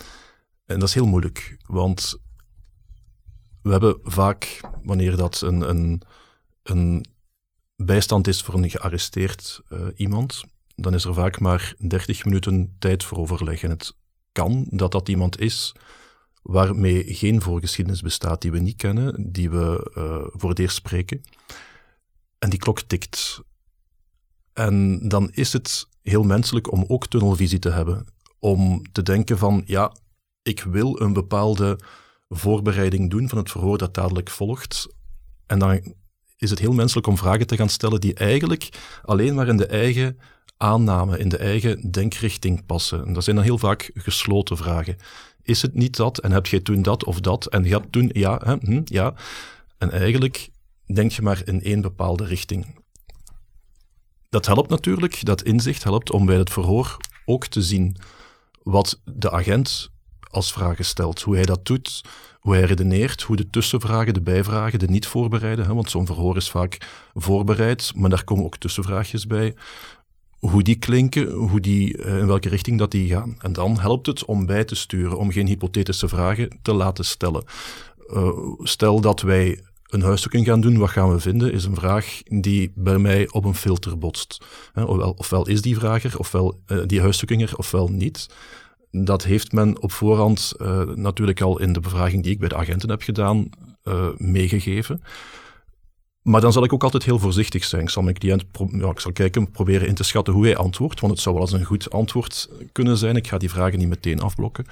En 0.67 0.79
dat 0.79 0.89
is 0.89 0.95
heel 0.95 1.07
moeilijk, 1.07 1.57
want 1.67 2.17
we 3.63 3.71
hebben 3.71 3.99
vaak, 4.03 4.61
wanneer 4.83 5.17
dat 5.17 5.41
een, 5.41 5.69
een, 5.69 6.03
een 6.63 7.05
bijstand 7.77 8.27
is 8.27 8.43
voor 8.43 8.55
een 8.55 8.71
gearresteerd 8.71 9.63
uh, 9.69 9.87
iemand, 9.97 10.45
dan 10.77 10.95
is 10.95 11.05
er 11.05 11.15
vaak 11.15 11.41
maar 11.41 11.75
30 11.79 12.25
minuten 12.25 12.77
tijd 12.79 13.05
voor 13.05 13.19
overleg. 13.19 13.63
En 13.63 13.71
het 13.71 13.97
kan 14.33 14.67
dat 14.71 14.93
dat 14.93 15.09
iemand 15.09 15.41
is 15.41 15.75
waarmee 16.43 17.15
geen 17.15 17.43
voorgeschiedenis 17.43 18.03
bestaat, 18.03 18.43
die 18.43 18.51
we 18.51 18.59
niet 18.59 18.77
kennen, 18.77 19.33
die 19.33 19.51
we 19.51 19.93
uh, 19.99 20.27
voor 20.41 20.51
het 20.51 20.59
eerst 20.59 20.77
spreken. 20.77 21.21
En 22.39 22.51
die 22.51 22.59
klok 22.59 22.81
tikt. 22.81 23.41
En 24.53 25.09
dan 25.09 25.31
is 25.31 25.53
het 25.53 25.89
heel 26.03 26.23
menselijk 26.23 26.73
om 26.73 26.85
ook 26.89 27.07
tunnelvisie 27.07 27.59
te 27.59 27.71
hebben. 27.71 28.07
Om 28.39 28.83
te 28.93 29.03
denken 29.03 29.39
van, 29.39 29.63
ja, 29.67 29.93
ik 30.43 30.63
wil 30.63 31.01
een 31.01 31.13
bepaalde 31.13 31.79
voorbereiding 32.29 33.11
doen 33.11 33.29
van 33.29 33.39
het 33.39 33.51
verhoor 33.51 33.79
dat 33.79 33.95
dadelijk 33.95 34.31
volgt. 34.31 34.89
En 35.47 35.59
dan 35.59 35.95
is 36.37 36.51
het 36.51 36.59
heel 36.59 36.73
menselijk 36.73 37.07
om 37.07 37.19
vragen 37.19 37.47
te 37.47 37.57
gaan 37.57 37.69
stellen 37.69 38.01
die 38.01 38.15
eigenlijk 38.15 38.69
alleen 39.03 39.35
maar 39.35 39.49
in 39.49 39.57
de 39.57 39.67
eigen 39.67 40.19
aanname, 40.57 41.19
in 41.19 41.29
de 41.29 41.37
eigen 41.37 41.91
denkrichting 41.91 42.67
passen. 42.67 43.07
En 43.07 43.13
dat 43.13 43.25
zijn 43.25 43.37
dan 43.37 43.45
heel 43.45 43.59
vaak 43.59 43.91
gesloten 43.95 44.57
vragen. 44.57 44.97
Is 45.43 45.63
het 45.63 45.75
niet 45.75 45.97
dat? 45.97 46.19
En 46.19 46.33
heb 46.33 46.47
jij 46.47 46.61
toen 46.61 46.83
dat 46.83 47.05
of 47.05 47.21
dat? 47.21 47.47
En 47.47 47.65
je 47.65 47.73
had 47.73 47.87
toen 47.91 48.11
ja, 48.13 48.41
hè, 48.45 48.55
hm, 48.55 48.81
ja. 48.85 49.15
En 49.79 49.91
eigenlijk 49.91 50.51
denk 50.95 51.13
je 51.13 51.23
maar 51.23 51.43
in 51.45 51.63
één 51.63 51.81
bepaalde 51.81 52.25
richting. 52.25 52.82
Dat 54.33 54.47
helpt 54.47 54.71
natuurlijk, 54.71 55.25
dat 55.25 55.43
inzicht 55.43 55.85
helpt 55.85 56.11
om 56.11 56.27
bij 56.27 56.37
het 56.37 56.51
verhoor 56.51 56.97
ook 57.25 57.47
te 57.47 57.63
zien 57.63 57.97
wat 58.63 59.01
de 59.05 59.31
agent 59.31 59.91
als 60.21 60.53
vragen 60.53 60.85
stelt, 60.85 61.21
hoe 61.21 61.35
hij 61.35 61.45
dat 61.45 61.67
doet, 61.67 62.05
hoe 62.41 62.55
hij 62.55 62.63
redeneert, 62.63 63.23
hoe 63.23 63.37
de 63.37 63.51
tussenvragen, 63.51 64.15
de 64.15 64.23
bijvragen, 64.23 64.79
de 64.79 64.89
niet 64.89 65.07
voorbereiden, 65.07 65.65
hè, 65.65 65.75
want 65.75 65.91
zo'n 65.91 66.07
verhoor 66.07 66.37
is 66.37 66.51
vaak 66.51 66.79
voorbereid, 67.15 67.93
maar 67.97 68.11
daar 68.11 68.25
komen 68.25 68.45
ook 68.45 68.57
tussenvraagjes 68.57 69.27
bij, 69.27 69.55
hoe 70.39 70.63
die 70.63 70.77
klinken, 70.77 71.31
hoe 71.31 71.61
die, 71.61 71.99
eh, 71.99 72.19
in 72.19 72.27
welke 72.27 72.49
richting 72.49 72.79
dat 72.79 72.91
die 72.91 73.09
gaan. 73.09 73.37
En 73.39 73.53
dan 73.53 73.79
helpt 73.79 74.07
het 74.07 74.25
om 74.25 74.47
bij 74.47 74.65
te 74.65 74.75
sturen, 74.75 75.19
om 75.19 75.33
geen 75.33 75.47
hypothetische 75.47 76.09
vragen 76.09 76.59
te 76.63 76.73
laten 76.73 77.05
stellen. 77.05 77.45
Uh, 78.09 78.29
stel 78.59 79.01
dat 79.01 79.21
wij 79.21 79.61
een 79.93 80.03
huiszoeking 80.03 80.47
gaan 80.47 80.61
doen, 80.61 80.79
wat 80.79 80.91
gaan 80.91 81.13
we 81.13 81.21
vinden, 81.21 81.53
is 81.53 81.65
een 81.65 81.75
vraag 81.75 82.23
die 82.25 82.73
bij 82.75 82.99
mij 82.99 83.31
op 83.31 83.45
een 83.45 83.55
filter 83.55 83.99
botst. 83.99 84.45
Ofwel, 84.75 85.15
ofwel 85.17 85.49
is 85.49 85.63
die 85.63 85.79
vrager, 85.79 86.19
ofwel 86.19 86.61
uh, 86.67 86.83
die 86.87 87.01
huiszoekinger, 87.01 87.57
ofwel 87.57 87.89
niet. 87.89 88.29
Dat 88.91 89.25
heeft 89.25 89.53
men 89.53 89.83
op 89.83 89.93
voorhand 89.93 90.53
uh, 90.59 90.83
natuurlijk 90.83 91.41
al 91.41 91.61
in 91.61 91.73
de 91.73 91.81
bevraging 91.81 92.23
die 92.23 92.33
ik 92.33 92.39
bij 92.39 92.49
de 92.49 92.57
agenten 92.57 92.91
heb 92.91 93.03
gedaan 93.03 93.49
uh, 93.85 94.07
meegegeven. 94.17 95.03
Maar 96.23 96.41
dan 96.41 96.53
zal 96.53 96.65
ik 96.65 96.73
ook 96.73 96.85
altijd 96.85 97.05
heel 97.05 97.19
voorzichtig 97.19 97.65
zijn. 97.65 97.83
Ik 97.83 97.91
zal 97.91 98.03
mijn 98.03 98.19
cliënt 98.19 98.45
ja, 98.71 98.91
ik 98.91 99.01
zal 99.01 99.13
kijken, 99.13 99.51
proberen 99.51 99.89
in 99.89 99.95
te 99.95 100.05
schatten 100.05 100.35
hoe 100.35 100.45
hij 100.45 100.57
antwoordt, 100.57 101.01
want 101.01 101.13
het 101.13 101.23
zou 101.23 101.35
wel 101.35 101.45
eens 101.45 101.53
een 101.53 101.65
goed 101.65 101.91
antwoord 101.91 102.49
kunnen 102.73 102.97
zijn. 102.97 103.17
Ik 103.17 103.27
ga 103.27 103.39
die 103.39 103.51
vragen 103.51 103.79
niet 103.79 103.89
meteen 103.89 104.21
afblokken. 104.21 104.65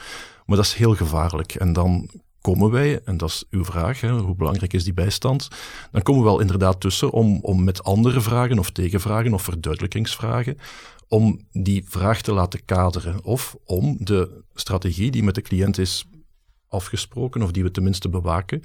Maar 0.47 0.57
dat 0.57 0.67
is 0.67 0.75
heel 0.75 0.95
gevaarlijk. 0.95 1.55
En 1.55 1.73
dan 1.73 2.11
komen 2.41 2.71
wij, 2.71 3.01
en 3.05 3.17
dat 3.17 3.29
is 3.29 3.45
uw 3.51 3.65
vraag, 3.65 4.01
hè, 4.01 4.11
hoe 4.11 4.35
belangrijk 4.35 4.73
is 4.73 4.85
die 4.85 4.95
bijstand, 4.95 5.49
dan 5.93 6.03
komen 6.03 6.23
we 6.23 6.29
wel 6.29 6.41
inderdaad 6.41 6.81
tussen 6.81 7.11
om, 7.11 7.39
om 7.43 7.65
met 7.65 7.85
andere 7.85 8.21
vragen 8.21 8.59
of 8.59 8.71
tegenvragen 8.71 9.35
of 9.35 9.43
verduidelijkingsvragen, 9.43 10.59
om 11.09 11.41
die 11.53 11.85
vraag 11.89 12.21
te 12.21 12.33
laten 12.33 12.65
kaderen 12.65 13.25
of 13.25 13.57
om 13.65 13.97
de 13.99 14.43
strategie 14.55 15.11
die 15.11 15.23
met 15.23 15.35
de 15.35 15.43
cliënt 15.43 15.79
is 15.79 16.05
afgesproken 16.69 17.43
of 17.43 17.51
die 17.51 17.63
we 17.63 17.71
tenminste 17.71 18.09
bewaken, 18.09 18.63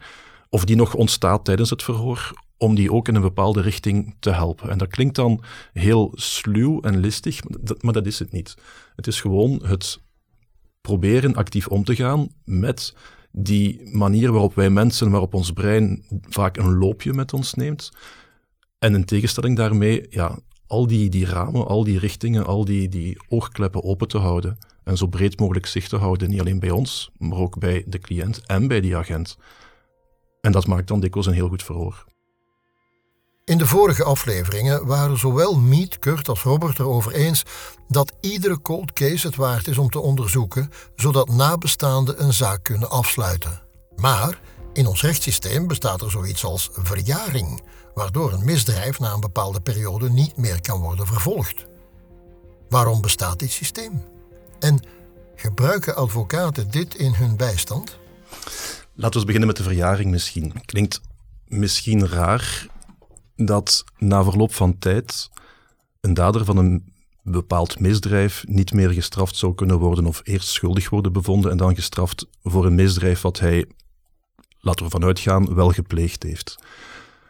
of 0.50 0.66
die 0.66 0.76
nog 0.76 0.94
ontstaat 0.94 1.46
tijdens 1.46 1.70
het 1.70 1.84
verhoor, 1.84 2.34
om 2.58 2.76
die 2.76 2.92
ook 2.92 3.08
in 3.08 3.16
een 3.16 3.22
bepaalde 3.22 3.62
richting 3.62 4.16
te 4.20 4.32
helpen. 4.32 4.70
En 4.70 4.78
dat 4.78 4.88
klinkt 4.88 5.16
dan 5.16 5.44
heel 5.74 6.12
sluw 6.14 6.82
en 6.82 7.00
listig, 7.00 7.40
maar 7.82 7.94
dat 7.94 8.06
is 8.06 8.20
het 8.20 8.32
niet. 8.32 8.56
Het 8.96 9.08
is 9.08 9.22
gewoon 9.22 9.66
het 9.66 10.00
proberen 10.82 11.36
actief 11.36 11.68
om 11.68 11.84
te 11.84 11.96
gaan 11.96 12.30
met 12.44 12.96
die 13.38 13.90
manier 13.92 14.32
waarop 14.32 14.56
wij 14.56 14.70
mensen, 14.70 15.10
waarop 15.10 15.34
ons 15.34 15.52
brein 15.52 16.06
vaak 16.30 16.58
een 16.58 16.78
loopje 16.78 17.14
met 17.14 17.34
ons 17.34 17.54
neemt. 17.54 17.92
En 18.80 18.94
in 18.96 19.06
tegenstelling 19.06 19.58
daarmee, 19.58 20.08
ja, 20.10 20.40
al 20.68 20.88
die, 20.88 21.10
die 21.10 21.26
ramen, 21.26 21.68
al 21.68 21.84
die 21.84 22.00
richtingen, 22.00 22.46
al 22.46 22.66
die, 22.66 22.90
die 22.90 23.18
oogkleppen 23.28 23.84
open 23.84 24.08
te 24.08 24.18
houden. 24.18 24.58
En 24.84 24.98
zo 24.98 25.08
breed 25.08 25.40
mogelijk 25.40 25.66
zicht 25.66 25.90
te 25.90 25.98
houden, 25.98 26.30
niet 26.30 26.40
alleen 26.40 26.60
bij 26.60 26.72
ons, 26.72 27.12
maar 27.18 27.38
ook 27.40 27.60
bij 27.60 27.84
de 27.88 28.00
cliënt 28.00 28.46
en 28.46 28.68
bij 28.68 28.82
die 28.82 28.96
agent. 28.96 29.38
En 30.42 30.52
dat 30.52 30.68
maakt 30.68 30.88
dan 30.88 31.00
dikwijls 31.00 31.28
een 31.28 31.34
heel 31.34 31.48
goed 31.48 31.64
verhoor. 31.64 32.06
In 33.46 33.58
de 33.58 33.66
vorige 33.66 34.04
afleveringen 34.04 34.86
waren 34.86 35.18
zowel 35.18 35.60
Meet, 35.60 36.00
Kurt 36.00 36.30
als 36.30 36.42
Robert 36.42 36.80
erover 36.80 37.12
eens 37.12 37.44
dat 37.88 38.14
iedere 38.22 38.62
cold 38.62 38.94
case 38.94 39.28
het 39.28 39.36
waard 39.36 39.68
is 39.68 39.78
om 39.78 39.90
te 39.90 40.00
onderzoeken, 40.00 40.72
zodat 40.96 41.30
nabestaanden 41.30 42.24
een 42.24 42.34
zaak 42.34 42.64
kunnen 42.64 42.90
afsluiten. 42.90 43.62
Maar 43.96 44.40
in 44.74 44.88
ons 44.88 45.02
rechtssysteem 45.02 45.68
bestaat 45.68 46.02
er 46.02 46.12
zoiets 46.12 46.44
als 46.44 46.70
verjaring, 46.74 47.64
waardoor 47.94 48.34
een 48.34 48.46
misdrijf 48.46 49.00
na 49.00 49.14
een 49.14 49.20
bepaalde 49.20 49.62
periode 49.62 50.10
niet 50.10 50.38
meer 50.38 50.62
kan 50.62 50.82
worden 50.82 51.08
vervolgd. 51.08 51.66
Waarom 52.70 53.02
bestaat 53.02 53.40
dit 53.40 53.52
systeem? 53.52 54.04
En 54.60 54.80
gebruiken 55.36 55.96
advocaten 55.96 56.72
dit 56.72 56.96
in 56.96 57.14
hun 57.14 57.38
bijstand? 57.38 57.98
Laten 58.94 59.20
we 59.20 59.26
beginnen 59.26 59.48
met 59.48 59.58
de 59.58 59.64
verjaring 59.64 60.12
misschien. 60.12 60.62
Klinkt 60.66 61.02
misschien 61.48 62.08
raar 62.08 62.74
dat 63.36 63.84
na 63.98 64.24
verloop 64.24 64.54
van 64.54 64.78
tijd 64.78 65.30
een 66.02 66.14
dader 66.14 66.46
van 66.46 66.58
een 66.58 66.94
bepaald 67.24 67.80
misdrijf 67.80 68.44
niet 68.48 68.74
meer 68.74 68.90
gestraft 68.90 69.36
zou 69.36 69.56
kunnen 69.56 69.80
worden 69.80 70.06
of 70.06 70.22
eerst 70.24 70.48
schuldig 70.48 70.90
worden 70.90 71.14
bevonden 71.14 71.52
en 71.52 71.58
dan 71.58 71.76
gestraft 71.76 72.28
voor 72.44 72.66
een 72.66 72.76
misdrijf 72.76 73.22
wat 73.22 73.40
hij, 73.40 73.66
laten 74.60 74.86
we 74.86 74.92
vanuit 74.92 75.20
gaan, 75.20 75.56
wel 75.56 75.72
gepleegd 75.72 76.24
heeft. 76.24 76.56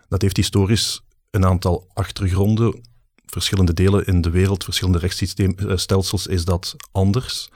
Dat 0.07 0.21
heeft 0.21 0.37
historisch 0.37 1.01
een 1.31 1.45
aantal 1.45 1.87
achtergronden. 1.93 2.81
Verschillende 3.25 3.73
delen 3.73 4.05
in 4.05 4.21
de 4.21 4.29
wereld, 4.29 4.63
verschillende 4.63 4.99
rechtsstelsels 4.99 6.27
is 6.27 6.45
dat 6.45 6.75
anders. 6.91 7.49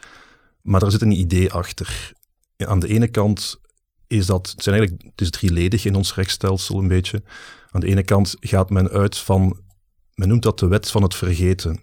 Maar 0.61 0.79
daar 0.79 0.91
zit 0.91 1.01
een 1.01 1.19
idee 1.19 1.51
achter. 1.51 2.13
Aan 2.57 2.79
de 2.79 2.87
ene 2.87 3.07
kant 3.07 3.58
is 4.09 4.25
dat, 4.25 4.49
het 4.49 4.63
zijn 4.63 4.75
eigenlijk, 4.75 5.09
het 5.11 5.21
is 5.21 5.29
drieledig 5.29 5.85
in 5.85 5.95
ons 5.95 6.15
rechtsstelsel 6.15 6.79
een 6.79 6.87
beetje. 6.87 7.23
Aan 7.71 7.81
de 7.81 7.87
ene 7.87 8.03
kant 8.03 8.35
gaat 8.39 8.69
men 8.69 8.89
uit 8.89 9.17
van, 9.17 9.59
men 10.13 10.27
noemt 10.27 10.43
dat 10.43 10.59
de 10.59 10.67
wet 10.67 10.91
van 10.91 11.03
het 11.03 11.15
vergeten. 11.15 11.79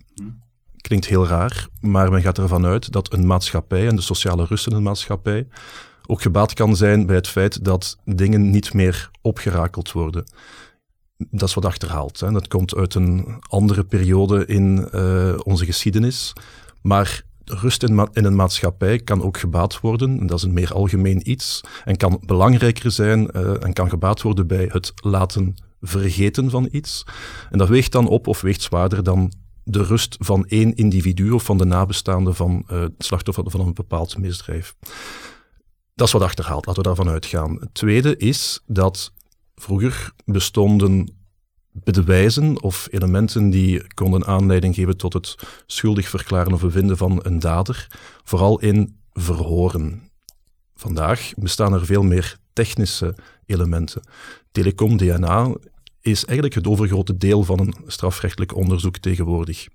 Klinkt 0.77 1.07
heel 1.07 1.27
raar, 1.27 1.69
maar 1.81 2.11
men 2.11 2.23
gaat 2.23 2.39
ervan 2.39 2.67
uit 2.67 2.93
dat 2.93 3.13
een 3.13 3.27
maatschappij 3.27 3.89
en 3.89 3.97
de 3.97 4.03
sociale 4.03 4.45
rust 4.45 4.67
in 4.67 4.73
een 4.73 4.83
maatschappij 4.83 5.47
ook 6.07 6.23
gebaat 6.23 6.55
kan 6.55 6.77
zijn 6.77 7.07
bij 7.07 7.17
het 7.17 7.29
feit 7.29 7.65
dat 7.65 7.97
dingen 8.05 8.51
niet 8.51 8.75
meer 8.75 9.11
opgerakeld 9.21 9.93
worden. 9.93 10.25
Dat 11.17 11.49
is 11.49 11.55
wat 11.55 11.65
achterhaald. 11.65 12.21
Hè. 12.21 12.33
Dat 12.33 12.49
komt 12.49 12.75
uit 12.75 12.95
een 12.95 13.37
andere 13.49 13.85
periode 13.85 14.47
in 14.47 14.89
uh, 14.93 15.39
onze 15.43 15.65
geschiedenis. 15.65 16.33
Maar 16.83 17.23
rust 17.51 17.83
in, 17.83 18.09
een 18.13 18.37
maatschappij 18.37 18.99
kan 18.99 19.23
ook 19.23 19.39
gebaat 19.39 19.81
worden, 19.81 20.21
en 20.21 20.27
dat 20.27 20.39
is 20.39 20.45
een 20.45 20.53
meer 20.53 20.73
algemeen 20.73 21.31
iets, 21.31 21.61
en 21.85 21.97
kan 21.97 22.23
belangrijker 22.27 22.91
zijn 22.91 23.31
uh, 23.37 23.65
en 23.65 23.73
kan 23.73 23.89
gebaat 23.89 24.23
worden 24.23 24.47
bij 24.47 24.69
het 24.73 24.93
laten 24.95 25.55
vergeten 25.81 26.51
van 26.51 26.69
iets. 26.71 27.05
En 27.51 27.59
dat 27.59 27.69
weegt 27.69 27.93
dan 27.93 28.09
op 28.09 28.27
of 28.27 28.41
weegt 28.41 28.63
zwaarder 28.63 29.03
dan 29.03 29.33
de 29.65 29.83
rust 29.83 30.17
van 30.19 30.47
één 30.47 30.75
individu 30.75 31.31
of 31.31 31.45
van 31.45 31.59
de 31.59 31.65
nabestaanden 31.65 32.35
van 32.35 32.65
uh, 32.71 32.81
het 32.81 32.93
slachtoffer 32.99 33.51
van 33.51 33.61
een 33.61 33.75
bepaald 33.75 34.19
misdrijf. 34.19 34.75
Dat 35.95 36.07
is 36.07 36.13
wat 36.13 36.23
achterhaald, 36.23 36.67
laten 36.67 36.83
we 36.83 36.89
daarvan 36.89 37.09
uitgaan. 37.09 37.57
Het 37.61 37.75
tweede 37.75 38.17
is 38.17 38.61
dat 38.67 39.13
vroeger 39.55 40.13
bestonden 40.25 41.15
bewijzen 41.85 42.63
of 42.63 42.89
elementen 42.91 43.51
die 43.51 43.95
konden 43.95 44.27
aanleiding 44.27 44.75
geven 44.75 44.97
tot 44.97 45.13
het 45.13 45.35
schuldig 45.67 46.09
verklaren 46.09 46.53
of 46.53 46.61
bevinden 46.61 46.97
van 46.97 47.21
een 47.23 47.39
dader, 47.39 47.87
vooral 48.25 48.61
in 48.61 48.97
verhoren. 49.13 50.11
Vandaag 50.75 51.33
bestaan 51.37 51.73
er 51.73 51.87
veel 51.87 52.03
meer 52.03 52.37
technische 52.53 53.15
elementen. 53.47 54.03
Telecom 54.53 54.97
DNA 54.97 55.55
is 56.01 56.25
eigenlijk 56.25 56.55
het 56.55 56.67
overgrote 56.67 57.17
deel 57.17 57.43
van 57.43 57.61
een 57.61 57.75
strafrechtelijk 57.87 58.55
onderzoek 58.55 58.99
tegenwoordig. 58.99 59.69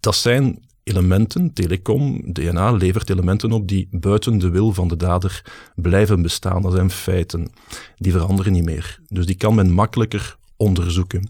Dat 0.00 0.16
zijn 0.16 0.64
elementen, 0.82 1.52
telecom, 1.52 2.32
DNA 2.32 2.72
levert 2.72 3.10
elementen 3.10 3.52
op 3.52 3.68
die 3.68 3.88
buiten 3.90 4.38
de 4.38 4.50
wil 4.50 4.72
van 4.72 4.88
de 4.88 4.96
dader 4.96 5.44
blijven 5.74 6.22
bestaan. 6.22 6.62
Dat 6.62 6.72
zijn 6.72 6.90
feiten. 6.90 7.52
Die 7.96 8.12
veranderen 8.12 8.52
niet 8.52 8.64
meer. 8.64 9.00
Dus 9.08 9.26
die 9.26 9.36
kan 9.36 9.54
men 9.54 9.70
makkelijker 9.70 10.38
onderzoeken. 10.60 11.28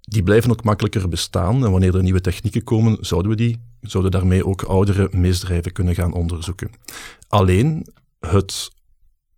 Die 0.00 0.22
blijven 0.22 0.50
ook 0.50 0.64
makkelijker 0.64 1.08
bestaan 1.08 1.64
en 1.64 1.70
wanneer 1.70 1.96
er 1.96 2.02
nieuwe 2.02 2.20
technieken 2.20 2.64
komen, 2.64 2.96
zouden 3.00 3.30
we 3.30 3.36
die, 3.36 3.60
zouden 3.80 4.12
daarmee 4.12 4.46
ook 4.46 4.62
oudere 4.62 5.08
misdrijven 5.12 5.72
kunnen 5.72 5.94
gaan 5.94 6.12
onderzoeken. 6.12 6.70
Alleen 7.28 7.86
het, 8.20 8.70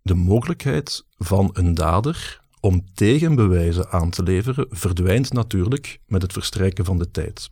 de 0.01 0.15
mogelijkheid 0.15 1.05
van 1.17 1.49
een 1.53 1.73
dader 1.73 2.41
om 2.59 2.85
tegenbewijzen 2.93 3.91
aan 3.91 4.09
te 4.09 4.23
leveren 4.23 4.65
verdwijnt 4.69 5.33
natuurlijk 5.33 5.99
met 6.05 6.21
het 6.21 6.33
verstrijken 6.33 6.85
van 6.85 6.97
de 6.97 7.11
tijd. 7.11 7.47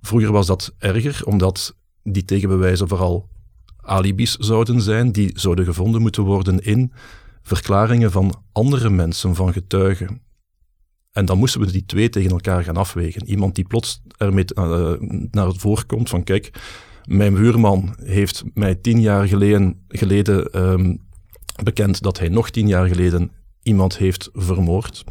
Vroeger 0.00 0.32
was 0.32 0.46
dat 0.46 0.74
erger, 0.78 1.22
omdat 1.24 1.76
die 2.02 2.24
tegenbewijzen 2.24 2.88
vooral 2.88 3.28
alibis 3.80 4.34
zouden 4.36 4.80
zijn, 4.80 5.12
die 5.12 5.30
zouden 5.34 5.64
gevonden 5.64 6.00
moeten 6.00 6.22
worden 6.22 6.58
in 6.58 6.92
verklaringen 7.44 8.10
van 8.10 8.42
andere 8.52 8.90
mensen, 8.90 9.34
van 9.34 9.52
getuigen. 9.52 10.22
En 11.12 11.24
dan 11.24 11.38
moesten 11.38 11.60
we 11.60 11.72
die 11.72 11.86
twee 11.86 12.08
tegen 12.08 12.30
elkaar 12.30 12.64
gaan 12.64 12.76
afwegen. 12.76 13.26
Iemand 13.26 13.54
die 13.54 13.66
plots 13.66 14.02
ermee 14.16 14.44
uh, 14.54 14.92
naar 15.30 15.46
het 15.46 15.58
voorkomt 15.58 16.08
van 16.08 16.24
kijk, 16.24 16.50
mijn 17.04 17.34
buurman 17.34 17.94
heeft 18.02 18.42
mij 18.54 18.74
tien 18.74 19.00
jaar 19.00 19.28
geleden, 19.28 19.84
geleden 19.88 20.62
um, 20.62 21.00
bekend 21.62 22.02
dat 22.02 22.18
hij 22.18 22.28
nog 22.28 22.50
tien 22.50 22.68
jaar 22.68 22.86
geleden 22.86 23.30
iemand 23.62 23.96
heeft 23.96 24.30
vermoord. 24.32 25.04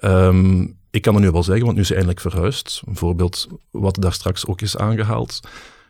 Um, 0.00 0.76
ik 0.90 1.02
kan 1.02 1.14
er 1.14 1.20
nu 1.20 1.30
wel 1.30 1.42
zeggen, 1.42 1.64
want 1.64 1.76
nu 1.76 1.82
is 1.82 1.88
hij 1.88 1.96
eindelijk 1.96 2.26
verhuisd. 2.30 2.82
Een 2.86 2.96
voorbeeld 2.96 3.46
wat 3.70 3.96
daar 4.00 4.12
straks 4.12 4.46
ook 4.46 4.60
is 4.60 4.76
aangehaald. 4.76 5.40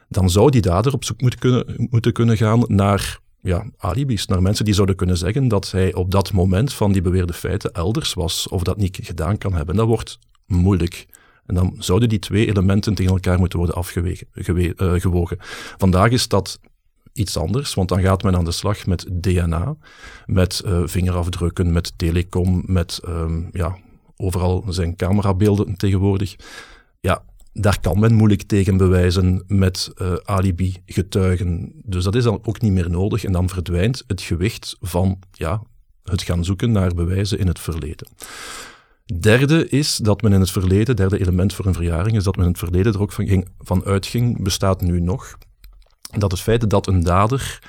Dan 0.09 0.31
zou 0.31 0.51
die 0.51 0.61
dader 0.61 0.93
op 0.93 1.05
zoek 1.05 1.21
moeten 1.21 1.39
kunnen, 1.39 1.89
moeten 1.91 2.13
kunnen 2.13 2.37
gaan 2.37 2.65
naar 2.67 3.21
ja, 3.49 3.65
alibis, 3.77 4.27
naar 4.27 4.43
mensen 4.43 4.65
die 4.65 4.75
zouden 4.75 4.97
kunnen 4.97 5.17
zeggen 5.17 5.49
dat 5.49 5.71
hij 5.71 5.95
op 5.95 6.11
dat 6.11 6.33
moment 6.33 6.73
van 6.73 6.93
die 6.93 7.03
beweerde 7.03 7.33
feiten 7.33 7.73
elders 7.73 8.15
was 8.15 8.49
of 8.49 8.63
dat 8.63 8.77
niet 8.77 8.99
gedaan 9.03 9.39
kan 9.39 9.55
hebben. 9.55 9.77
Dat 9.77 9.87
wordt 9.87 10.19
moeilijk. 10.47 11.07
En 11.47 11.55
dan 11.55 11.75
zouden 11.79 12.09
die 12.09 12.19
twee 12.19 12.47
elementen 12.47 12.95
tegen 12.95 13.13
elkaar 13.13 13.39
moeten 13.39 13.59
worden 13.59 13.77
afgewogen. 13.77 15.39
Uh, 15.39 15.45
Vandaag 15.79 16.11
is 16.11 16.29
dat 16.29 16.61
iets 17.13 17.37
anders, 17.37 17.75
want 17.75 17.89
dan 17.89 18.01
gaat 18.01 18.23
men 18.23 18.37
aan 18.37 18.45
de 18.45 18.53
slag 18.53 18.87
met 18.87 19.07
DNA, 19.13 19.77
met 20.27 20.63
uh, 20.67 20.81
vingerafdrukken, 20.85 21.73
met 21.73 21.93
telecom, 21.97 22.63
met 22.67 23.01
um, 23.09 23.49
ja, 23.53 23.77
overal 24.17 24.65
zijn 24.69 24.97
camerabeelden 24.97 25.77
tegenwoordig. 25.77 26.37
Ja, 27.01 27.23
daar 27.53 27.81
kan 27.81 27.99
men 27.99 28.15
moeilijk 28.15 28.43
tegen 28.43 28.77
bewijzen 28.77 29.45
met 29.47 29.91
uh, 29.97 30.15
alibi-getuigen. 30.25 31.73
Dus 31.85 32.05
dat 32.05 32.15
is 32.15 32.25
dan 32.25 32.41
ook 32.43 32.61
niet 32.61 32.73
meer 32.73 32.91
nodig 32.91 33.25
en 33.25 33.33
dan 33.33 33.49
verdwijnt 33.49 34.05
het 34.07 34.21
gewicht 34.21 34.77
van 34.81 35.19
ja, 35.33 35.63
het 36.03 36.23
gaan 36.23 36.45
zoeken 36.45 36.73
naar 36.73 36.95
bewijzen 36.95 37.39
in 37.39 37.47
het 37.47 37.59
verleden. 37.59 38.09
Derde 39.21 39.69
is 39.69 39.97
dat 39.97 40.23
men 40.23 40.33
in 40.33 40.41
het 40.41 40.51
verleden, 40.51 40.97
derde 40.97 41.21
element 41.21 41.55
voor 41.55 41.67
een 41.67 41.75
verjaring, 41.75 42.17
is 42.17 42.25
dat 42.25 42.37
men 42.37 42.45
in 42.45 42.51
het 42.51 42.61
verleden 42.61 42.93
er 42.93 43.01
ook 43.01 43.13
van, 43.13 43.27
ging, 43.27 43.49
van 43.59 43.85
uitging, 43.85 44.43
bestaat 44.43 44.81
nu 44.81 45.01
nog, 45.01 45.39
dat 46.19 46.31
het 46.31 46.41
feit 46.41 46.71
dat 46.71 46.87
een 46.87 47.03
dader 47.03 47.63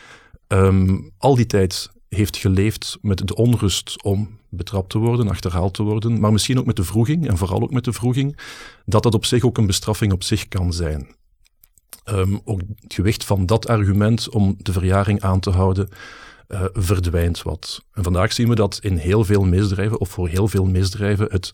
um, 0.48 1.12
al 1.18 1.36
die 1.36 1.46
tijd 1.46 1.92
heeft 2.10 2.38
geleefd 2.38 2.98
met 3.02 3.28
de 3.28 3.36
onrust 3.36 4.04
om 4.04 4.39
betrapt 4.50 4.90
te 4.90 4.98
worden, 4.98 5.30
achterhaald 5.30 5.74
te 5.74 5.84
worden, 5.84 6.20
maar 6.20 6.32
misschien 6.32 6.60
ook 6.60 6.66
met 6.66 6.76
de 6.76 6.84
vroeging, 6.84 7.28
en 7.28 7.38
vooral 7.38 7.62
ook 7.62 7.72
met 7.72 7.84
de 7.84 7.94
vroeging, 7.94 8.40
dat 8.86 9.04
dat 9.04 9.14
op 9.14 9.26
zich 9.26 9.44
ook 9.44 9.58
een 9.58 9.68
bestraffing 9.68 10.12
op 10.12 10.24
zich 10.24 10.48
kan 10.48 10.74
zijn. 10.74 11.16
Um, 12.06 12.42
ook 12.44 12.60
het 12.60 12.94
gewicht 12.94 13.26
van 13.26 13.46
dat 13.46 13.68
argument 13.68 14.30
om 14.30 14.56
de 14.58 14.72
verjaring 14.72 15.22
aan 15.22 15.40
te 15.40 15.50
houden, 15.50 15.90
uh, 16.48 16.64
verdwijnt 16.74 17.42
wat. 17.42 17.84
En 17.94 18.04
vandaag 18.04 18.34
zien 18.34 18.50
we 18.50 18.56
dat 18.56 18.80
in 18.82 18.98
heel 18.98 19.24
veel 19.26 19.44
misdrijven, 19.44 20.00
of 20.00 20.10
voor 20.10 20.28
heel 20.28 20.48
veel 20.48 20.66
misdrijven, 20.66 21.28
het 21.32 21.54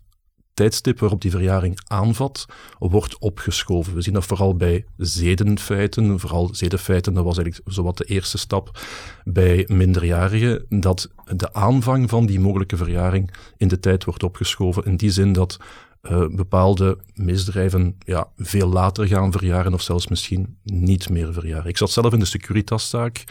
tijdstip 0.56 1.00
waarop 1.00 1.22
die 1.22 1.32
verjaring 1.32 1.80
aanvat, 1.88 2.46
wordt 2.80 3.20
opgeschoven. 3.20 3.94
We 3.94 4.02
zien 4.02 4.14
dat 4.14 4.26
vooral 4.26 4.56
bij 4.56 4.86
zedenfeiten, 4.98 6.20
vooral 6.20 6.50
zedenfeiten, 6.52 7.14
dat 7.14 7.24
was 7.24 7.38
eigenlijk 7.38 7.70
zowat 7.74 7.98
de 7.98 8.04
eerste 8.04 8.38
stap 8.38 8.80
bij 9.24 9.64
minderjarigen, 9.68 10.66
dat 10.70 11.10
de 11.26 11.54
aanvang 11.54 12.10
van 12.10 12.26
die 12.26 12.40
mogelijke 12.40 12.78
verjaring 12.78 13.34
in 13.58 13.68
de 13.68 13.80
tijd 13.80 14.04
wordt 14.04 14.24
opgeschoven. 14.24 14.84
In 14.84 14.98
die 14.98 15.12
zin 15.12 15.34
dat 15.34 15.58
uh, 16.02 16.26
bepaalde 16.28 16.98
misdrijven 17.14 17.96
ja, 18.00 18.28
veel 18.38 18.68
later 18.68 19.08
gaan 19.08 19.32
verjaren 19.32 19.74
of 19.74 19.82
zelfs 19.82 20.08
misschien 20.08 20.58
niet 20.64 21.10
meer 21.10 21.34
verjaren. 21.34 21.70
Ik 21.70 21.78
zat 21.78 21.92
zelf 21.92 22.14
in 22.14 22.20
de 22.20 22.26
Securitas-zaak. 22.26 23.24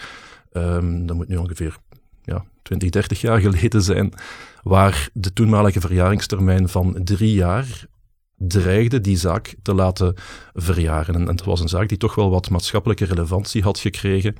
Um, 0.52 1.06
dat 1.06 1.16
moet 1.16 1.28
nu 1.28 1.37
ongeveer 1.37 1.76
ja, 2.24 2.44
20, 2.62 2.90
30 2.90 3.20
jaar 3.20 3.40
geleden 3.40 3.82
zijn, 3.82 4.12
waar 4.62 5.08
de 5.12 5.32
toenmalige 5.32 5.80
verjaringstermijn 5.80 6.68
van 6.68 7.00
drie 7.04 7.34
jaar 7.34 7.87
dreigde 8.37 9.00
die 9.00 9.16
zaak 9.16 9.54
te 9.62 9.74
laten 9.74 10.14
verjaren. 10.52 11.14
En 11.14 11.26
het 11.26 11.44
was 11.44 11.60
een 11.60 11.68
zaak 11.68 11.88
die 11.88 11.98
toch 11.98 12.14
wel 12.14 12.30
wat 12.30 12.50
maatschappelijke 12.50 13.04
relevantie 13.04 13.62
had 13.62 13.78
gekregen. 13.78 14.37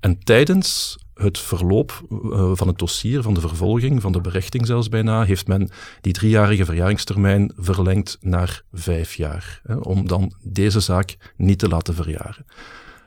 En 0.00 0.18
tijdens 0.18 0.98
het 1.14 1.38
verloop 1.38 2.06
uh, 2.10 2.50
van 2.54 2.66
het 2.66 2.78
dossier, 2.78 3.22
van 3.22 3.34
de 3.34 3.40
vervolging, 3.40 4.02
van 4.02 4.12
de 4.12 4.20
berechting 4.20 4.66
zelfs 4.66 4.88
bijna, 4.88 5.24
heeft 5.24 5.46
men 5.46 5.70
die 6.00 6.12
driejarige 6.12 6.64
verjaringstermijn 6.64 7.52
verlengd 7.56 8.16
naar 8.20 8.62
vijf 8.72 9.14
jaar. 9.14 9.60
Hè, 9.62 9.76
om 9.76 10.06
dan 10.06 10.32
deze 10.42 10.80
zaak 10.80 11.16
niet 11.36 11.58
te 11.58 11.68
laten 11.68 11.94
verjaren. 11.94 12.44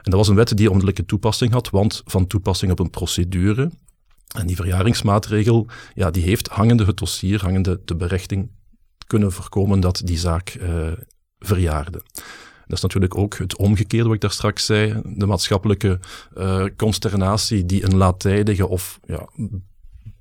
En 0.01 0.11
dat 0.11 0.19
was 0.19 0.27
een 0.27 0.35
wet 0.35 0.57
die 0.57 0.67
onmiddellijke 0.67 1.05
toepassing 1.05 1.51
had, 1.51 1.69
want 1.69 2.01
van 2.05 2.27
toepassing 2.27 2.71
op 2.71 2.79
een 2.79 2.89
procedure. 2.89 3.71
En 4.31 4.47
die 4.47 4.55
verjaringsmaatregel, 4.55 5.67
ja, 5.93 6.11
die 6.11 6.23
heeft 6.23 6.47
hangende 6.47 6.85
het 6.85 6.97
dossier, 6.97 7.41
hangende 7.41 7.81
de 7.85 7.95
berechting, 7.95 8.49
kunnen 9.07 9.31
voorkomen 9.31 9.79
dat 9.79 10.01
die 10.05 10.17
zaak 10.17 10.57
uh, 10.61 10.91
verjaarde. 11.39 12.01
Dat 12.67 12.77
is 12.77 12.81
natuurlijk 12.81 13.17
ook 13.17 13.37
het 13.37 13.55
omgekeerde 13.55 14.05
wat 14.05 14.15
ik 14.15 14.21
daar 14.21 14.31
straks 14.31 14.65
zei. 14.65 15.01
De 15.05 15.25
maatschappelijke 15.25 15.99
uh, 16.37 16.65
consternatie 16.77 17.65
die 17.65 17.83
een 17.83 17.95
laattijdige 17.95 18.67
of 18.67 18.99
ja, 19.05 19.29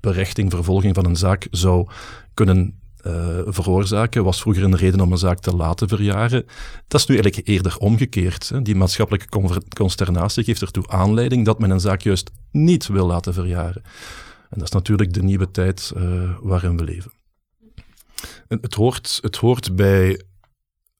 berechting, 0.00 0.50
vervolging 0.50 0.94
van 0.94 1.04
een 1.04 1.16
zaak 1.16 1.46
zou 1.50 1.88
kunnen 2.34 2.79
uh, 3.06 3.38
veroorzaken, 3.46 4.24
was 4.24 4.40
vroeger 4.40 4.62
een 4.62 4.76
reden 4.76 5.00
om 5.00 5.12
een 5.12 5.18
zaak 5.18 5.38
te 5.38 5.56
laten 5.56 5.88
verjaren. 5.88 6.46
Dat 6.88 7.00
is 7.00 7.06
nu 7.06 7.14
eigenlijk 7.14 7.48
eerder 7.48 7.76
omgekeerd. 7.78 8.48
Hè. 8.48 8.62
Die 8.62 8.74
maatschappelijke 8.74 9.60
consternatie 9.74 10.44
geeft 10.44 10.62
ertoe 10.62 10.88
aanleiding 10.88 11.44
dat 11.44 11.58
men 11.58 11.70
een 11.70 11.80
zaak 11.80 12.00
juist 12.00 12.30
niet 12.50 12.86
wil 12.86 13.06
laten 13.06 13.34
verjaren. 13.34 13.82
En 14.50 14.58
dat 14.58 14.62
is 14.62 14.70
natuurlijk 14.70 15.12
de 15.12 15.22
nieuwe 15.22 15.50
tijd 15.50 15.92
uh, 15.96 16.30
waarin 16.40 16.76
we 16.76 16.84
leven. 16.84 17.12
En 18.48 18.58
het, 18.60 18.74
hoort, 18.74 19.18
het 19.22 19.36
hoort 19.36 19.76
bij 19.76 20.20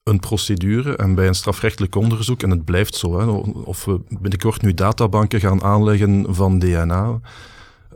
een 0.03 0.19
procedure 0.19 0.95
en 0.95 1.15
bij 1.15 1.27
een 1.27 1.35
strafrechtelijk 1.35 1.95
onderzoek, 1.95 2.43
en 2.43 2.49
het 2.49 2.65
blijft 2.65 2.95
zo, 2.95 3.19
hè, 3.19 3.25
of 3.63 3.85
we 3.85 4.01
binnenkort 4.09 4.61
nu 4.61 4.73
databanken 4.73 5.39
gaan 5.39 5.63
aanleggen 5.63 6.35
van 6.35 6.59
DNA, 6.59 7.19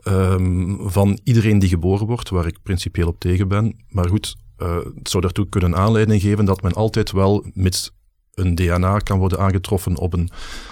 um, 0.07 0.77
van 0.89 1.19
iedereen 1.23 1.59
die 1.59 1.69
geboren 1.69 2.07
wordt, 2.07 2.29
waar 2.29 2.47
ik 2.47 2.61
principieel 2.63 3.07
op 3.07 3.19
tegen 3.19 3.47
ben. 3.47 3.85
Maar 3.89 4.09
goed, 4.09 4.35
uh, 4.57 4.77
het 4.95 5.09
zou 5.09 5.23
daartoe 5.23 5.49
kunnen 5.49 5.75
aanleiding 5.75 6.21
geven 6.21 6.45
dat 6.45 6.61
men 6.61 6.73
altijd 6.73 7.11
wel 7.11 7.45
met 7.53 7.91
een 8.33 8.55
DNA 8.55 8.97
kan 8.97 9.19
worden 9.19 9.39
aangetroffen 9.39 9.97
op 9.97 10.13
een 10.13 10.29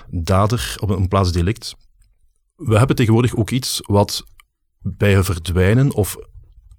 dader, 0.10 0.76
op 0.80 0.90
een 0.90 1.08
plaatsdelict. 1.08 1.76
We 2.56 2.78
hebben 2.78 2.96
tegenwoordig 2.96 3.36
ook 3.36 3.50
iets 3.50 3.82
wat 3.86 4.24
bij 4.80 5.14
het 5.14 5.26
verdwijnen 5.26 5.94
of 5.94 6.18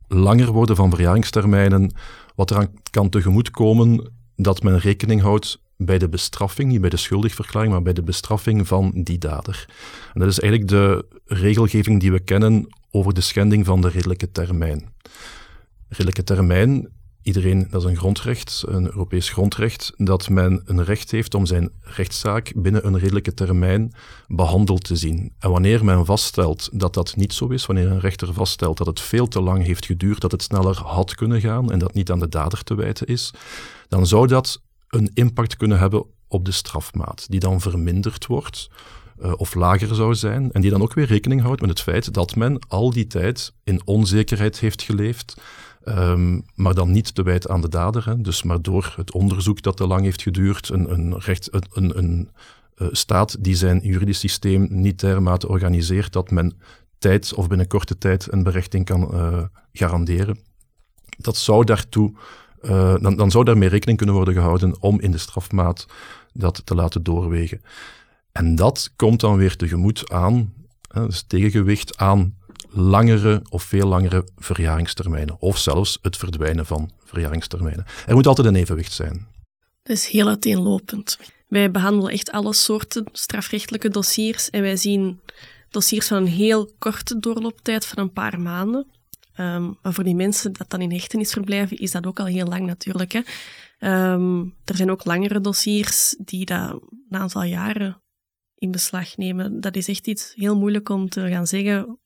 langer 0.08 0.52
worden 0.52 0.76
van 0.76 0.90
verjaringstermijnen, 0.90 1.94
wat 2.34 2.50
eraan 2.50 2.72
kan 2.90 3.08
tegemoetkomen 3.08 4.12
dat 4.36 4.62
men 4.62 4.78
rekening 4.78 5.20
houdt 5.20 5.62
bij 5.84 5.98
de 5.98 6.08
bestraffing, 6.08 6.70
niet 6.70 6.80
bij 6.80 6.90
de 6.90 6.96
schuldigverklaring, 6.96 7.72
maar 7.72 7.82
bij 7.82 7.92
de 7.92 8.02
bestraffing 8.02 8.66
van 8.66 8.90
die 8.94 9.18
dader. 9.18 9.68
En 10.14 10.20
dat 10.20 10.28
is 10.28 10.40
eigenlijk 10.40 10.70
de 10.70 11.06
regelgeving 11.24 12.00
die 12.00 12.12
we 12.12 12.20
kennen 12.20 12.68
over 12.90 13.14
de 13.14 13.20
schending 13.20 13.66
van 13.66 13.80
de 13.80 13.88
redelijke 13.88 14.32
termijn. 14.32 14.92
Redelijke 15.88 16.24
termijn, 16.24 16.88
iedereen, 17.22 17.66
dat 17.70 17.82
is 17.82 17.88
een 17.90 17.96
grondrecht, 17.96 18.62
een 18.66 18.84
Europees 18.84 19.28
grondrecht, 19.28 19.92
dat 19.96 20.28
men 20.28 20.62
een 20.64 20.84
recht 20.84 21.10
heeft 21.10 21.34
om 21.34 21.46
zijn 21.46 21.70
rechtszaak 21.80 22.52
binnen 22.56 22.86
een 22.86 22.98
redelijke 22.98 23.34
termijn 23.34 23.94
behandeld 24.26 24.84
te 24.84 24.96
zien. 24.96 25.32
En 25.38 25.50
wanneer 25.50 25.84
men 25.84 26.04
vaststelt 26.04 26.68
dat 26.72 26.94
dat 26.94 27.16
niet 27.16 27.32
zo 27.32 27.48
is, 27.48 27.66
wanneer 27.66 27.90
een 27.90 28.00
rechter 28.00 28.32
vaststelt 28.32 28.78
dat 28.78 28.86
het 28.86 29.00
veel 29.00 29.28
te 29.28 29.40
lang 29.40 29.64
heeft 29.64 29.86
geduurd, 29.86 30.20
dat 30.20 30.32
het 30.32 30.42
sneller 30.42 30.76
had 30.76 31.14
kunnen 31.14 31.40
gaan 31.40 31.72
en 31.72 31.78
dat 31.78 31.94
niet 31.94 32.10
aan 32.10 32.18
de 32.18 32.28
dader 32.28 32.62
te 32.62 32.74
wijten 32.74 33.06
is, 33.06 33.30
dan 33.88 34.06
zou 34.06 34.26
dat 34.26 34.62
een 34.94 35.10
impact 35.14 35.56
kunnen 35.56 35.78
hebben 35.78 36.04
op 36.28 36.44
de 36.44 36.52
strafmaat, 36.52 37.26
die 37.30 37.40
dan 37.40 37.60
verminderd 37.60 38.26
wordt 38.26 38.70
uh, 39.22 39.32
of 39.36 39.54
lager 39.54 39.94
zou 39.94 40.14
zijn, 40.14 40.52
en 40.52 40.60
die 40.60 40.70
dan 40.70 40.82
ook 40.82 40.94
weer 40.94 41.06
rekening 41.06 41.42
houdt 41.42 41.60
met 41.60 41.70
het 41.70 41.80
feit 41.80 42.14
dat 42.14 42.36
men 42.36 42.58
al 42.68 42.90
die 42.90 43.06
tijd 43.06 43.52
in 43.64 43.80
onzekerheid 43.84 44.58
heeft 44.58 44.82
geleefd, 44.82 45.40
um, 45.84 46.44
maar 46.54 46.74
dan 46.74 46.90
niet 46.90 47.14
te 47.14 47.22
wijten 47.22 47.50
aan 47.50 47.60
de 47.60 47.68
dader, 47.68 48.22
dus 48.22 48.42
maar 48.42 48.62
door 48.62 48.92
het 48.96 49.12
onderzoek 49.12 49.62
dat 49.62 49.76
te 49.76 49.86
lang 49.86 50.02
heeft 50.02 50.22
geduurd, 50.22 50.68
een, 50.68 50.92
een, 50.92 51.18
recht, 51.18 51.48
een, 51.52 51.98
een, 51.98 52.30
uh, 52.76 52.88
staat 52.90 53.44
die 53.44 53.56
zijn 53.56 53.80
juridisch 53.82 54.18
systeem 54.18 54.66
niet 54.70 55.00
dermate 55.00 55.48
organiseert 55.48 56.12
dat 56.12 56.30
men 56.30 56.58
tijd 56.98 57.34
of 57.34 57.48
binnen 57.48 57.66
korte 57.66 57.98
tijd 57.98 58.32
een 58.32 58.42
berechting 58.42 58.84
kan 58.84 59.10
uh, 59.14 59.42
garanderen. 59.72 60.38
Dat 61.18 61.36
zou 61.36 61.64
daartoe 61.64 62.14
uh, 62.64 62.94
dan, 63.00 63.16
dan 63.16 63.30
zou 63.30 63.44
daarmee 63.44 63.68
rekening 63.68 63.96
kunnen 63.96 64.16
worden 64.16 64.34
gehouden 64.34 64.82
om 64.82 65.00
in 65.00 65.10
de 65.10 65.18
strafmaat 65.18 65.86
dat 66.32 66.62
te 66.64 66.74
laten 66.74 67.02
doorwegen. 67.02 67.62
En 68.32 68.54
dat 68.54 68.92
komt 68.96 69.20
dan 69.20 69.36
weer 69.36 69.56
tegemoet 69.56 70.10
aan, 70.10 70.52
hè, 70.88 71.06
dus 71.06 71.24
tegengewicht 71.26 71.96
aan 71.96 72.34
langere 72.70 73.42
of 73.48 73.62
veel 73.62 73.86
langere 73.86 74.28
verjaringstermijnen. 74.36 75.36
Of 75.40 75.58
zelfs 75.58 75.98
het 76.02 76.16
verdwijnen 76.16 76.66
van 76.66 76.90
verjaringstermijnen. 77.04 77.84
Er 78.06 78.14
moet 78.14 78.26
altijd 78.26 78.46
een 78.46 78.54
evenwicht 78.54 78.92
zijn. 78.92 79.26
Dat 79.82 79.96
is 79.96 80.06
heel 80.06 80.28
uiteenlopend. 80.28 81.18
Wij 81.48 81.70
behandelen 81.70 82.12
echt 82.12 82.30
alle 82.30 82.54
soorten 82.54 83.04
strafrechtelijke 83.12 83.88
dossiers 83.88 84.50
en 84.50 84.62
wij 84.62 84.76
zien 84.76 85.20
dossiers 85.70 86.06
van 86.06 86.16
een 86.16 86.26
heel 86.26 86.70
korte 86.78 87.18
doorlooptijd 87.18 87.86
van 87.86 88.02
een 88.02 88.12
paar 88.12 88.40
maanden 88.40 88.86
Um, 89.40 89.78
maar 89.82 89.92
voor 89.92 90.04
die 90.04 90.14
mensen 90.14 90.52
dat 90.52 90.70
dan 90.70 90.80
in 90.80 90.92
hechtenis 90.92 91.32
verblijven, 91.32 91.76
is 91.76 91.90
dat 91.90 92.06
ook 92.06 92.20
al 92.20 92.26
heel 92.26 92.46
lang 92.46 92.66
natuurlijk. 92.66 93.12
Hè. 93.12 93.20
Um, 94.12 94.54
er 94.64 94.76
zijn 94.76 94.90
ook 94.90 95.04
langere 95.04 95.40
dossiers 95.40 96.16
die 96.18 96.44
dat 96.44 96.70
een 97.10 97.18
aantal 97.18 97.42
jaren 97.42 98.02
in 98.54 98.70
beslag 98.70 99.16
nemen. 99.16 99.60
Dat 99.60 99.76
is 99.76 99.88
echt 99.88 100.06
iets 100.06 100.32
heel 100.34 100.56
moeilijk 100.56 100.88
om 100.88 101.08
te 101.08 101.28
gaan 101.28 101.46
zeggen. 101.46 101.98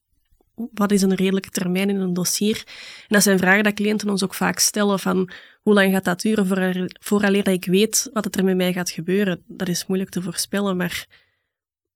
Wat 0.54 0.90
is 0.90 1.02
een 1.02 1.14
redelijke 1.14 1.50
termijn 1.50 1.88
in 1.88 2.00
een 2.00 2.14
dossier? 2.14 2.62
En 2.66 3.06
dat 3.08 3.22
zijn 3.22 3.38
vragen 3.38 3.64
dat 3.64 3.74
cliënten 3.74 4.10
ons 4.10 4.24
ook 4.24 4.34
vaak 4.34 4.58
stellen 4.58 4.98
van 4.98 5.30
hoe 5.62 5.74
lang 5.74 5.92
gaat 5.92 6.04
dat 6.04 6.20
duren 6.20 6.46
voor, 6.46 6.90
vooraleer 7.00 7.44
dat 7.44 7.54
ik 7.54 7.64
weet 7.64 8.10
wat 8.12 8.36
er 8.36 8.44
met 8.44 8.56
mij 8.56 8.72
gaat 8.72 8.90
gebeuren. 8.90 9.42
Dat 9.46 9.68
is 9.68 9.86
moeilijk 9.86 10.10
te 10.10 10.22
voorspellen, 10.22 10.76
maar 10.76 11.06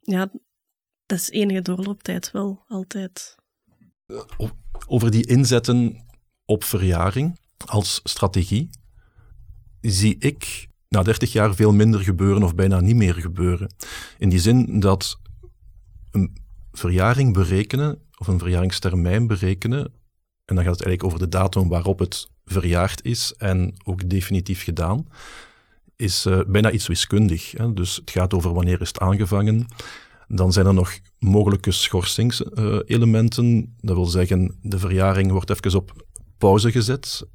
ja, 0.01 0.31
dat 1.07 1.19
is 1.19 1.31
enige 1.31 1.63
doorlooptijd 1.63 2.31
wel 2.31 2.65
altijd 2.69 3.41
over 4.87 5.11
die 5.11 5.27
inzetten 5.27 6.07
op 6.45 6.65
verjaring 6.65 7.41
als 7.67 8.01
strategie, 8.05 8.71
zie 9.81 10.17
ik 10.19 10.69
na 10.89 11.03
30 11.03 11.33
jaar 11.33 11.55
veel 11.55 11.73
minder 11.73 12.01
gebeuren 12.01 12.43
of 12.43 12.55
bijna 12.55 12.81
niet 12.81 12.97
meer 12.97 13.15
gebeuren. 13.15 13.75
In 14.19 14.29
die 14.29 14.41
zin 14.41 14.81
dat 14.81 15.21
een 16.11 16.37
verjaring 16.73 17.33
berekenen 17.33 17.99
of 18.19 18.27
een 18.27 18.39
verjaringstermijn 18.39 19.27
berekenen, 19.27 19.85
en 20.45 20.55
dan 20.55 20.65
gaat 20.65 20.79
het 20.79 20.85
eigenlijk 20.85 21.05
over 21.05 21.19
de 21.19 21.29
datum 21.29 21.69
waarop 21.69 21.99
het 21.99 22.29
verjaard 22.45 23.05
is 23.05 23.35
en 23.39 23.75
ook 23.85 24.09
definitief 24.09 24.63
gedaan, 24.63 25.07
is 25.97 26.27
uh, 26.27 26.41
bijna 26.47 26.71
iets 26.71 26.87
wiskundig. 26.87 27.51
Hè? 27.51 27.73
Dus 27.73 27.97
het 27.97 28.11
gaat 28.11 28.35
over 28.35 28.55
wanneer 28.55 28.81
is 28.81 28.89
het 28.89 28.99
aangevangen, 28.99 29.67
dan 30.29 30.53
zijn 30.53 30.67
er 30.67 30.75
nog 30.75 30.99
mogelijke 31.19 31.71
schorsingselementen. 31.71 33.75
Dat 33.81 33.97
wil 33.97 34.07
zeggen, 34.07 34.59
de 34.63 34.79
verjaring 34.79 35.31
wordt 35.31 35.51
even 35.51 35.79
op 35.79 36.07
pauze 36.39 36.73
gezet. 36.73 37.27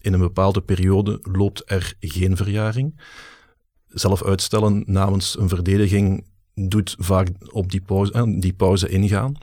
In 0.00 0.12
een 0.12 0.20
bepaalde 0.20 0.60
periode 0.60 1.18
loopt 1.22 1.70
er 1.70 1.94
geen 2.00 2.36
verjaring. 2.36 3.00
Zelf 3.86 4.24
uitstellen 4.24 4.82
namens 4.86 5.38
een 5.38 5.48
verdediging 5.48 6.26
doet 6.54 6.94
vaak 6.98 7.28
op 7.52 7.70
die 7.70 7.80
pauze, 7.80 8.12
eh, 8.12 8.22
die 8.38 8.52
pauze 8.52 8.88
ingaan. 8.88 9.34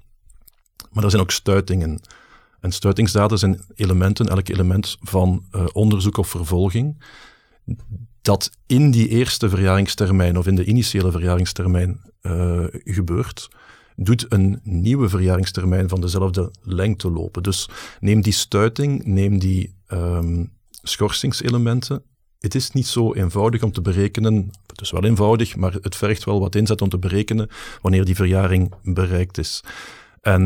Maar 0.91 1.03
er 1.03 1.09
zijn 1.09 1.21
ook 1.21 1.31
stuitingen. 1.31 1.99
En 2.59 2.71
zijn 3.37 3.65
elementen, 3.75 4.27
elk 4.27 4.47
element 4.47 4.97
van 4.99 5.45
uh, 5.51 5.65
onderzoek 5.73 6.17
of 6.17 6.27
vervolging, 6.27 7.03
dat 8.23 8.51
in 8.65 8.91
die 8.91 9.07
eerste 9.07 9.49
verjaringstermijn 9.49 10.37
of 10.37 10.47
in 10.47 10.55
de 10.55 10.65
initiële 10.65 11.11
verjaringstermijn 11.11 12.01
uh, 12.21 12.65
gebeurt, 12.69 13.49
doet 13.95 14.25
een 14.31 14.59
nieuwe 14.63 15.09
verjaringstermijn 15.09 15.89
van 15.89 16.01
dezelfde 16.01 16.51
lengte 16.61 17.11
lopen. 17.11 17.43
Dus 17.43 17.69
neem 17.99 18.21
die 18.21 18.33
stuiting, 18.33 19.05
neem 19.05 19.39
die 19.39 19.75
um, 19.87 20.51
schorsingselementen. 20.81 22.03
Het 22.39 22.55
is 22.55 22.71
niet 22.71 22.87
zo 22.87 23.13
eenvoudig 23.13 23.63
om 23.63 23.71
te 23.71 23.81
berekenen, 23.81 24.51
het 24.67 24.81
is 24.81 24.91
wel 24.91 25.03
eenvoudig, 25.03 25.55
maar 25.55 25.73
het 25.81 25.95
vergt 25.95 26.23
wel 26.23 26.39
wat 26.39 26.55
inzet 26.55 26.81
om 26.81 26.89
te 26.89 26.99
berekenen 26.99 27.49
wanneer 27.81 28.05
die 28.05 28.15
verjaring 28.15 28.73
bereikt 28.83 29.37
is. 29.37 29.63
En 30.21 30.43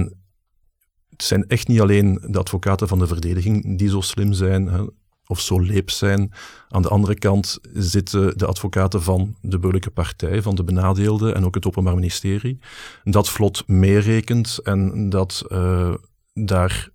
het 1.09 1.23
zijn 1.23 1.47
echt 1.47 1.67
niet 1.67 1.81
alleen 1.81 2.21
de 2.27 2.39
advocaten 2.39 2.87
van 2.87 2.99
de 2.99 3.07
verdediging 3.07 3.77
die 3.77 3.89
zo 3.89 4.01
slim 4.01 4.33
zijn. 4.33 4.67
Hè 4.67 4.85
of 5.27 5.41
zo 5.41 5.59
leep 5.59 5.89
zijn. 5.89 6.33
Aan 6.69 6.81
de 6.81 6.89
andere 6.89 7.15
kant 7.15 7.59
zitten 7.73 8.37
de 8.37 8.45
advocaten 8.45 9.03
van 9.03 9.35
de 9.41 9.59
burgerlijke 9.59 9.91
partij, 9.91 10.41
van 10.41 10.55
de 10.55 10.63
benadeelden 10.63 11.35
en 11.35 11.45
ook 11.45 11.55
het 11.55 11.65
Openbaar 11.65 11.95
Ministerie, 11.95 12.59
dat 13.03 13.29
vlot 13.29 13.67
meerekent 13.67 14.59
en 14.63 15.09
dat 15.09 15.43
uh, 15.47 15.93
daar 16.33 16.89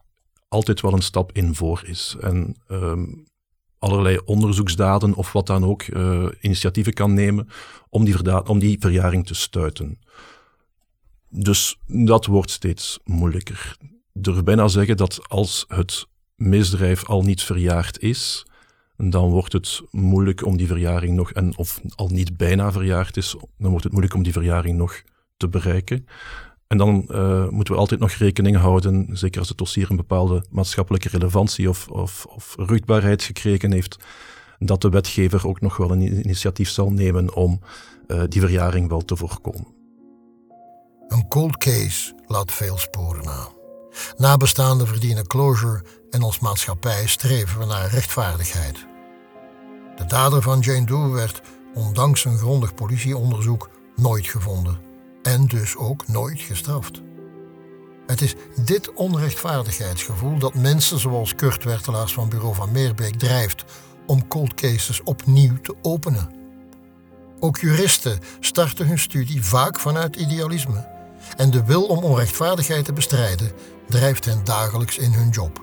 altijd 0.48 0.80
wel 0.80 0.92
een 0.92 1.02
stap 1.02 1.32
in 1.32 1.54
voor 1.54 1.82
is. 1.84 2.16
En 2.20 2.56
um, 2.68 3.24
allerlei 3.78 4.18
onderzoeksdaden 4.24 5.14
of 5.14 5.32
wat 5.32 5.46
dan 5.46 5.64
ook, 5.64 5.82
uh, 5.86 6.26
initiatieven 6.40 6.92
kan 6.92 7.14
nemen 7.14 7.48
om 7.88 8.04
die, 8.04 8.46
om 8.48 8.58
die 8.58 8.76
verjaring 8.80 9.26
te 9.26 9.34
stuiten. 9.34 9.98
Dus 11.28 11.78
dat 11.86 12.26
wordt 12.26 12.50
steeds 12.50 12.98
moeilijker. 13.04 13.76
Ik 14.12 14.22
durf 14.22 14.42
bijna 14.42 14.68
zeggen 14.68 14.96
dat 14.96 15.28
als 15.28 15.64
het 15.68 16.06
misdrijf 16.48 17.04
al 17.04 17.22
niet 17.22 17.42
verjaard 17.42 17.98
is, 18.00 18.46
dan 18.96 19.30
wordt 19.30 19.52
het 19.52 19.82
moeilijk 19.90 20.46
om 20.46 20.56
die 20.56 20.66
verjaring 20.66 21.16
nog, 21.16 21.32
en 21.32 21.56
of 21.56 21.80
al 21.94 22.08
niet 22.08 22.36
bijna 22.36 22.72
verjaard 22.72 23.16
is, 23.16 23.36
dan 23.58 23.70
wordt 23.70 23.84
het 23.84 23.92
moeilijk 23.92 24.14
om 24.14 24.22
die 24.22 24.32
verjaring 24.32 24.76
nog 24.76 25.02
te 25.36 25.48
bereiken. 25.48 26.06
En 26.66 26.78
dan 26.78 27.08
uh, 27.08 27.48
moeten 27.48 27.74
we 27.74 27.80
altijd 27.80 28.00
nog 28.00 28.10
rekening 28.10 28.56
houden, 28.56 29.08
zeker 29.12 29.38
als 29.38 29.48
het 29.48 29.58
dossier 29.58 29.90
een 29.90 29.96
bepaalde 29.96 30.44
maatschappelijke 30.50 31.08
relevantie 31.08 31.68
of, 31.68 31.88
of, 31.88 32.24
of 32.24 32.54
gekregen 33.16 33.72
heeft, 33.72 33.96
dat 34.58 34.80
de 34.80 34.88
wetgever 34.88 35.48
ook 35.48 35.60
nog 35.60 35.76
wel 35.76 35.90
een 35.90 36.00
initiatief 36.00 36.70
zal 36.70 36.90
nemen 36.90 37.34
om 37.34 37.60
uh, 38.06 38.22
die 38.28 38.40
verjaring 38.40 38.88
wel 38.88 39.04
te 39.04 39.16
voorkomen. 39.16 39.66
Een 41.08 41.28
cold 41.28 41.56
case 41.56 42.14
laat 42.26 42.52
veel 42.52 42.78
sporen 42.78 43.24
na. 43.24 43.48
Nabestaanden 44.16 44.86
verdienen 44.86 45.26
closure 45.26 45.84
en 46.12 46.22
als 46.22 46.38
maatschappij 46.38 47.06
streven 47.06 47.58
we 47.58 47.64
naar 47.64 47.90
rechtvaardigheid. 47.90 48.86
De 49.96 50.04
dader 50.04 50.42
van 50.42 50.60
Jane 50.60 50.86
Doe 50.86 51.12
werd, 51.12 51.42
ondanks 51.74 52.24
een 52.24 52.38
grondig 52.38 52.74
politieonderzoek, 52.74 53.70
nooit 53.96 54.26
gevonden 54.26 54.78
en 55.22 55.46
dus 55.46 55.76
ook 55.76 56.08
nooit 56.08 56.40
gestraft. 56.40 57.00
Het 58.06 58.20
is 58.20 58.34
dit 58.64 58.92
onrechtvaardigheidsgevoel 58.92 60.38
dat 60.38 60.54
mensen 60.54 60.98
zoals 60.98 61.34
Kurt 61.34 61.64
Wertelaars 61.64 62.12
van 62.12 62.28
Bureau 62.28 62.54
van 62.54 62.72
Meerbeek 62.72 63.14
drijft 63.14 63.64
om 64.06 64.28
cold 64.28 64.54
cases 64.54 65.02
opnieuw 65.02 65.60
te 65.60 65.74
openen. 65.82 66.30
Ook 67.40 67.58
juristen 67.58 68.18
starten 68.40 68.86
hun 68.86 68.98
studie 68.98 69.44
vaak 69.44 69.80
vanuit 69.80 70.16
idealisme. 70.16 70.90
En 71.36 71.50
de 71.50 71.64
wil 71.64 71.84
om 71.84 72.04
onrechtvaardigheid 72.04 72.84
te 72.84 72.92
bestrijden 72.92 73.52
drijft 73.88 74.24
hen 74.24 74.44
dagelijks 74.44 74.98
in 74.98 75.12
hun 75.12 75.28
job. 75.28 75.61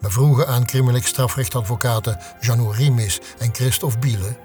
We 0.00 0.10
vroegen 0.10 0.46
aan 0.46 0.66
crimineel 0.66 1.00
strafrechtadvocaten 1.00 2.18
Janou 2.40 2.74
Rimis 2.74 3.20
en 3.38 3.54
Christophe 3.54 3.98
Biele 3.98 4.36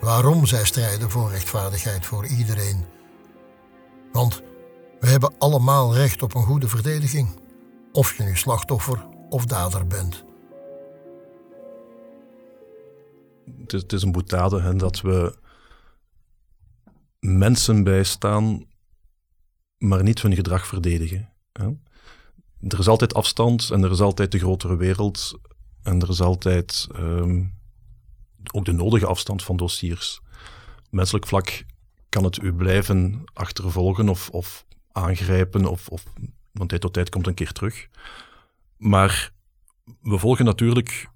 waarom 0.00 0.46
zij 0.46 0.64
strijden 0.64 1.10
voor 1.10 1.30
rechtvaardigheid 1.30 2.06
voor 2.06 2.26
iedereen. 2.26 2.84
Want 4.12 4.42
we 5.00 5.06
hebben 5.06 5.34
allemaal 5.38 5.94
recht 5.94 6.22
op 6.22 6.34
een 6.34 6.42
goede 6.42 6.68
verdediging, 6.68 7.28
of 7.92 8.16
je 8.16 8.22
nu 8.22 8.36
slachtoffer 8.36 9.06
of 9.28 9.44
dader 9.44 9.86
bent. 9.86 10.24
Het 13.66 13.92
is, 13.92 14.02
een 14.02 14.12
boetade 14.12 14.76
dat 14.76 15.00
we 15.00 15.36
mensen 17.20 17.84
bijstaan, 17.84 18.64
maar 19.78 20.02
niet 20.02 20.22
hun 20.22 20.34
gedrag 20.34 20.66
verdedigen. 20.66 21.32
Er 22.68 22.78
is 22.78 22.88
altijd 22.88 23.14
afstand 23.14 23.70
en 23.70 23.82
er 23.82 23.90
is 23.90 24.00
altijd 24.00 24.32
de 24.32 24.38
grotere 24.38 24.76
wereld 24.76 25.38
en 25.82 26.00
er 26.00 26.08
is 26.08 26.20
altijd 26.20 26.88
um, 26.96 27.54
ook 28.52 28.64
de 28.64 28.72
nodige 28.72 29.06
afstand 29.06 29.42
van 29.42 29.56
dossiers. 29.56 30.20
Menselijk 30.90 31.26
vlak 31.26 31.64
kan 32.08 32.24
het 32.24 32.42
u 32.42 32.52
blijven 32.52 33.24
achtervolgen 33.32 34.08
of, 34.08 34.30
of 34.30 34.64
aangrijpen, 34.92 35.66
of, 35.66 35.88
of 35.88 36.04
van 36.54 36.66
tijd 36.66 36.80
tot 36.80 36.92
tijd 36.92 37.08
komt 37.08 37.26
een 37.26 37.34
keer 37.34 37.52
terug. 37.52 37.88
Maar 38.76 39.32
we 40.00 40.18
volgen 40.18 40.44
natuurlijk 40.44 41.08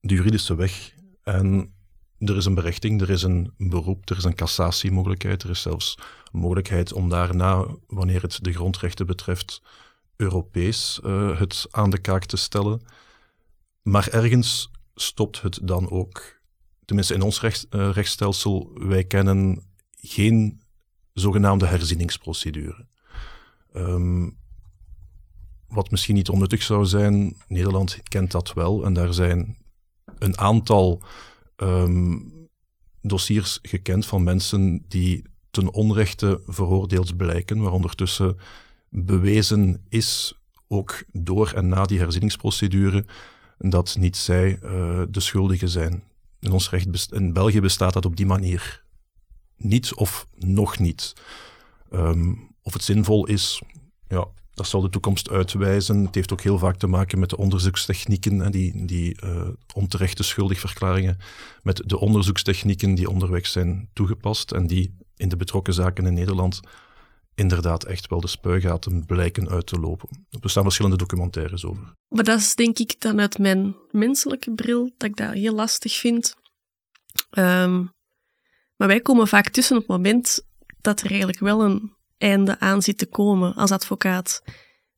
de 0.00 0.14
juridische 0.14 0.54
weg. 0.54 0.94
En 1.22 1.74
er 2.18 2.36
is 2.36 2.44
een 2.44 2.54
berechting, 2.54 3.00
er 3.00 3.10
is 3.10 3.22
een 3.22 3.52
beroep, 3.58 4.10
er 4.10 4.16
is 4.16 4.24
een 4.24 4.34
cassatiemogelijkheid, 4.34 5.42
er 5.42 5.50
is 5.50 5.62
zelfs 5.62 5.98
mogelijkheid 6.32 6.92
om 6.92 7.08
daarna, 7.08 7.66
wanneer 7.86 8.22
het 8.22 8.38
de 8.44 8.52
grondrechten 8.52 9.06
betreft, 9.06 9.62
Europees 10.20 11.00
uh, 11.04 11.38
het 11.38 11.66
aan 11.70 11.90
de 11.90 11.98
kaak 11.98 12.24
te 12.24 12.36
stellen. 12.36 12.80
Maar 13.82 14.08
ergens 14.08 14.70
stopt 14.94 15.42
het 15.42 15.58
dan 15.62 15.90
ook. 15.90 16.40
Tenminste, 16.84 17.14
in 17.14 17.22
ons 17.22 17.40
recht, 17.40 17.66
uh, 17.70 17.90
rechtsstelsel, 17.92 18.70
wij 18.74 19.04
kennen 19.04 19.62
geen 19.96 20.60
zogenaamde 21.12 21.66
herzieningsprocedure. 21.66 22.86
Um, 23.76 24.38
wat 25.68 25.90
misschien 25.90 26.14
niet 26.14 26.28
onnuttig 26.28 26.62
zou 26.62 26.86
zijn, 26.86 27.36
Nederland 27.48 27.98
kent 28.02 28.30
dat 28.30 28.52
wel 28.52 28.84
en 28.84 28.92
daar 28.92 29.14
zijn 29.14 29.56
een 30.18 30.38
aantal 30.38 31.02
um, 31.56 32.32
dossiers 33.02 33.58
gekend 33.62 34.06
van 34.06 34.22
mensen 34.22 34.84
die 34.88 35.24
ten 35.50 35.72
onrechte 35.72 36.42
veroordeeld 36.46 37.16
blijken, 37.16 37.60
waar 37.60 37.72
ondertussen 37.72 38.36
bewezen 38.90 39.84
is, 39.88 40.34
ook 40.68 41.02
door 41.12 41.52
en 41.52 41.68
na 41.68 41.84
die 41.84 41.98
herzieningsprocedure, 41.98 43.04
dat 43.58 43.96
niet 43.98 44.16
zij 44.16 44.58
uh, 44.62 45.02
de 45.08 45.20
schuldigen 45.20 45.68
zijn. 45.68 46.02
In 46.40 46.52
ons 46.52 46.70
recht 46.70 47.12
in 47.12 47.32
België 47.32 47.60
bestaat 47.60 47.92
dat 47.92 48.04
op 48.04 48.16
die 48.16 48.26
manier 48.26 48.84
niet 49.56 49.94
of 49.94 50.26
nog 50.36 50.78
niet. 50.78 51.12
Um, 51.92 52.48
of 52.62 52.72
het 52.72 52.82
zinvol 52.82 53.26
is, 53.26 53.62
ja, 54.08 54.26
dat 54.54 54.66
zal 54.66 54.80
de 54.80 54.90
toekomst 54.90 55.30
uitwijzen. 55.30 56.04
Het 56.04 56.14
heeft 56.14 56.32
ook 56.32 56.40
heel 56.40 56.58
vaak 56.58 56.76
te 56.76 56.86
maken 56.86 57.18
met 57.18 57.30
de 57.30 57.36
onderzoekstechnieken, 57.36 58.42
en 58.42 58.50
die, 58.50 58.84
die 58.86 59.16
uh, 59.24 59.48
onterechte 59.74 60.22
schuldigverklaringen, 60.22 61.18
met 61.62 61.82
de 61.86 61.98
onderzoekstechnieken 61.98 62.94
die 62.94 63.10
onderweg 63.10 63.46
zijn 63.46 63.88
toegepast 63.92 64.52
en 64.52 64.66
die 64.66 64.96
in 65.16 65.28
de 65.28 65.36
betrokken 65.36 65.74
zaken 65.74 66.06
in 66.06 66.14
Nederland 66.14 66.60
inderdaad 67.40 67.84
echt 67.84 68.08
wel 68.08 68.20
de 68.20 68.28
spuigaten 68.28 69.06
blijken 69.06 69.48
uit 69.48 69.66
te 69.66 69.78
lopen. 69.78 70.26
Er 70.30 70.38
bestaan 70.38 70.62
verschillende 70.62 70.96
documentaires 70.96 71.64
over. 71.64 71.94
Maar 72.08 72.24
dat 72.24 72.38
is 72.38 72.54
denk 72.54 72.78
ik 72.78 73.00
dan 73.00 73.20
uit 73.20 73.38
mijn 73.38 73.76
menselijke 73.90 74.54
bril 74.54 74.90
dat 74.96 75.08
ik 75.08 75.16
dat 75.16 75.32
heel 75.32 75.54
lastig 75.54 75.96
vind. 75.96 76.34
Um, 77.30 77.92
maar 78.76 78.88
wij 78.88 79.00
komen 79.00 79.28
vaak 79.28 79.48
tussen 79.48 79.76
op 79.76 79.82
het 79.82 79.90
moment 79.90 80.46
dat 80.80 81.00
er 81.00 81.08
eigenlijk 81.08 81.40
wel 81.40 81.62
een 81.62 81.94
einde 82.18 82.58
aan 82.58 82.82
zit 82.82 82.98
te 82.98 83.06
komen 83.06 83.54
als 83.54 83.70
advocaat. 83.70 84.42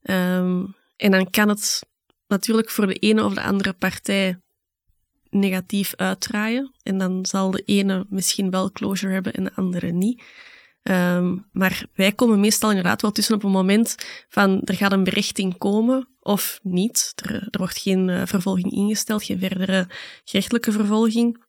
Um, 0.01 0.75
en 0.95 1.11
dan 1.11 1.29
kan 1.29 1.49
het 1.49 1.83
natuurlijk 2.27 2.69
voor 2.69 2.87
de 2.87 2.95
ene 2.95 3.23
of 3.23 3.33
de 3.33 3.43
andere 3.43 3.73
partij 3.73 4.37
negatief 5.29 5.95
uitdraaien. 5.95 6.75
En 6.83 6.97
dan 6.97 7.25
zal 7.25 7.51
de 7.51 7.63
ene 7.65 8.05
misschien 8.09 8.49
wel 8.49 8.71
closure 8.71 9.13
hebben 9.13 9.33
en 9.33 9.43
de 9.43 9.55
andere 9.55 9.91
niet. 9.91 10.23
Um, 10.83 11.45
maar 11.51 11.85
wij 11.93 12.11
komen 12.11 12.39
meestal 12.39 12.69
inderdaad 12.69 13.01
wel 13.01 13.11
tussen 13.11 13.35
op 13.35 13.43
een 13.43 13.51
moment 13.51 13.95
van 14.29 14.61
er 14.63 14.75
gaat 14.75 14.91
een 14.91 15.03
berechting 15.03 15.57
komen 15.57 16.07
of 16.19 16.59
niet. 16.63 17.13
Er, 17.15 17.33
er 17.33 17.59
wordt 17.59 17.79
geen 17.79 18.07
uh, 18.07 18.21
vervolging 18.25 18.71
ingesteld, 18.71 19.23
geen 19.23 19.39
verdere 19.39 19.87
gerechtelijke 20.23 20.71
vervolging. 20.71 21.43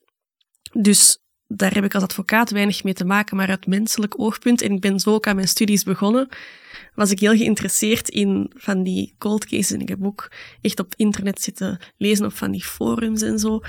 Dus 0.73 1.19
daar 1.47 1.75
heb 1.75 1.85
ik 1.85 1.95
als 1.95 2.03
advocaat 2.03 2.51
weinig 2.51 2.85
mee 2.85 2.95
te 2.95 3.05
maken, 3.05 3.37
maar 3.37 3.49
uit 3.49 3.67
menselijk 3.67 4.21
oogpunt, 4.21 4.63
en 4.63 4.73
ik 4.73 4.81
ben 4.81 5.01
zo 5.01 5.15
ook 5.15 5.27
aan 5.27 5.35
mijn 5.37 5.49
studies 5.49 5.83
begonnen, 5.83 6.29
was 6.95 7.11
ik 7.11 7.21
heel 7.21 7.37
geïnteresseerd 7.37 8.09
in 8.09 8.51
van 8.57 8.83
die 8.83 9.15
cold 9.19 9.45
cases. 9.45 9.73
En 9.73 9.81
ik 9.81 9.89
heb 9.89 10.05
ook 10.05 10.31
echt 10.61 10.81
op 10.81 10.95
internet 10.97 11.43
zitten 11.43 11.79
lezen 11.97 12.27
op 12.27 12.33
van 12.33 12.51
die 12.51 12.65
forums 12.65 13.23
en 13.23 13.39
zo. 13.39 13.61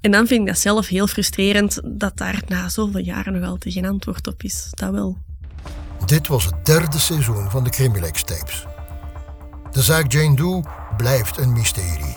En 0.00 0.10
dan 0.10 0.26
vind 0.26 0.40
ik 0.40 0.46
dat 0.46 0.58
zelf 0.58 0.86
heel 0.86 1.06
frustrerend 1.06 1.80
dat 1.84 2.16
daar 2.16 2.42
na 2.46 2.68
zoveel 2.68 3.00
jaren 3.00 3.32
nog 3.32 3.48
altijd 3.48 3.74
geen 3.74 3.86
antwoord 3.86 4.26
op 4.26 4.42
is. 4.42 4.68
Dat 4.70 4.90
wel. 4.90 5.16
Dit 6.06 6.26
was 6.28 6.44
het 6.44 6.66
derde 6.66 6.98
seizoen 6.98 7.50
van 7.50 7.64
de 7.64 7.70
Crimilex 7.70 8.22
tapes. 8.22 8.66
De 9.70 9.82
zaak 9.82 10.12
Jane 10.12 10.36
Doe 10.36 10.64
blijft 10.96 11.38
een 11.38 11.52
mysterie. 11.52 12.16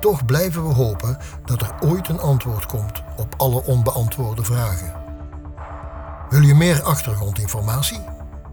Toch 0.00 0.24
blijven 0.24 0.68
we 0.68 0.74
hopen 0.74 1.18
dat 1.44 1.62
er 1.62 1.74
ooit 1.80 2.08
een 2.08 2.18
antwoord 2.18 2.66
komt 2.66 3.02
op 3.16 3.34
alle 3.36 3.64
onbeantwoorde 3.64 4.44
vragen. 4.44 4.92
Wil 6.30 6.42
je 6.42 6.54
meer 6.54 6.82
achtergrondinformatie? 6.82 8.00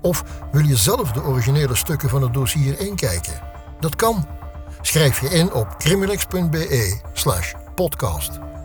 Of 0.02 0.23
wil 0.52 0.65
je 0.65 0.78
zelf 0.78 1.12
de 1.12 1.23
originele 1.23 1.76
stukken 1.76 2.10
van 2.10 2.21
het 2.21 2.34
dossier 2.34 2.80
inkijken? 2.80 3.39
Dat 3.80 3.95
kan. 3.95 4.28
Schrijf 4.82 5.21
je 5.21 5.30
in 5.30 5.54
op 5.54 5.76
podcast. 7.77 8.57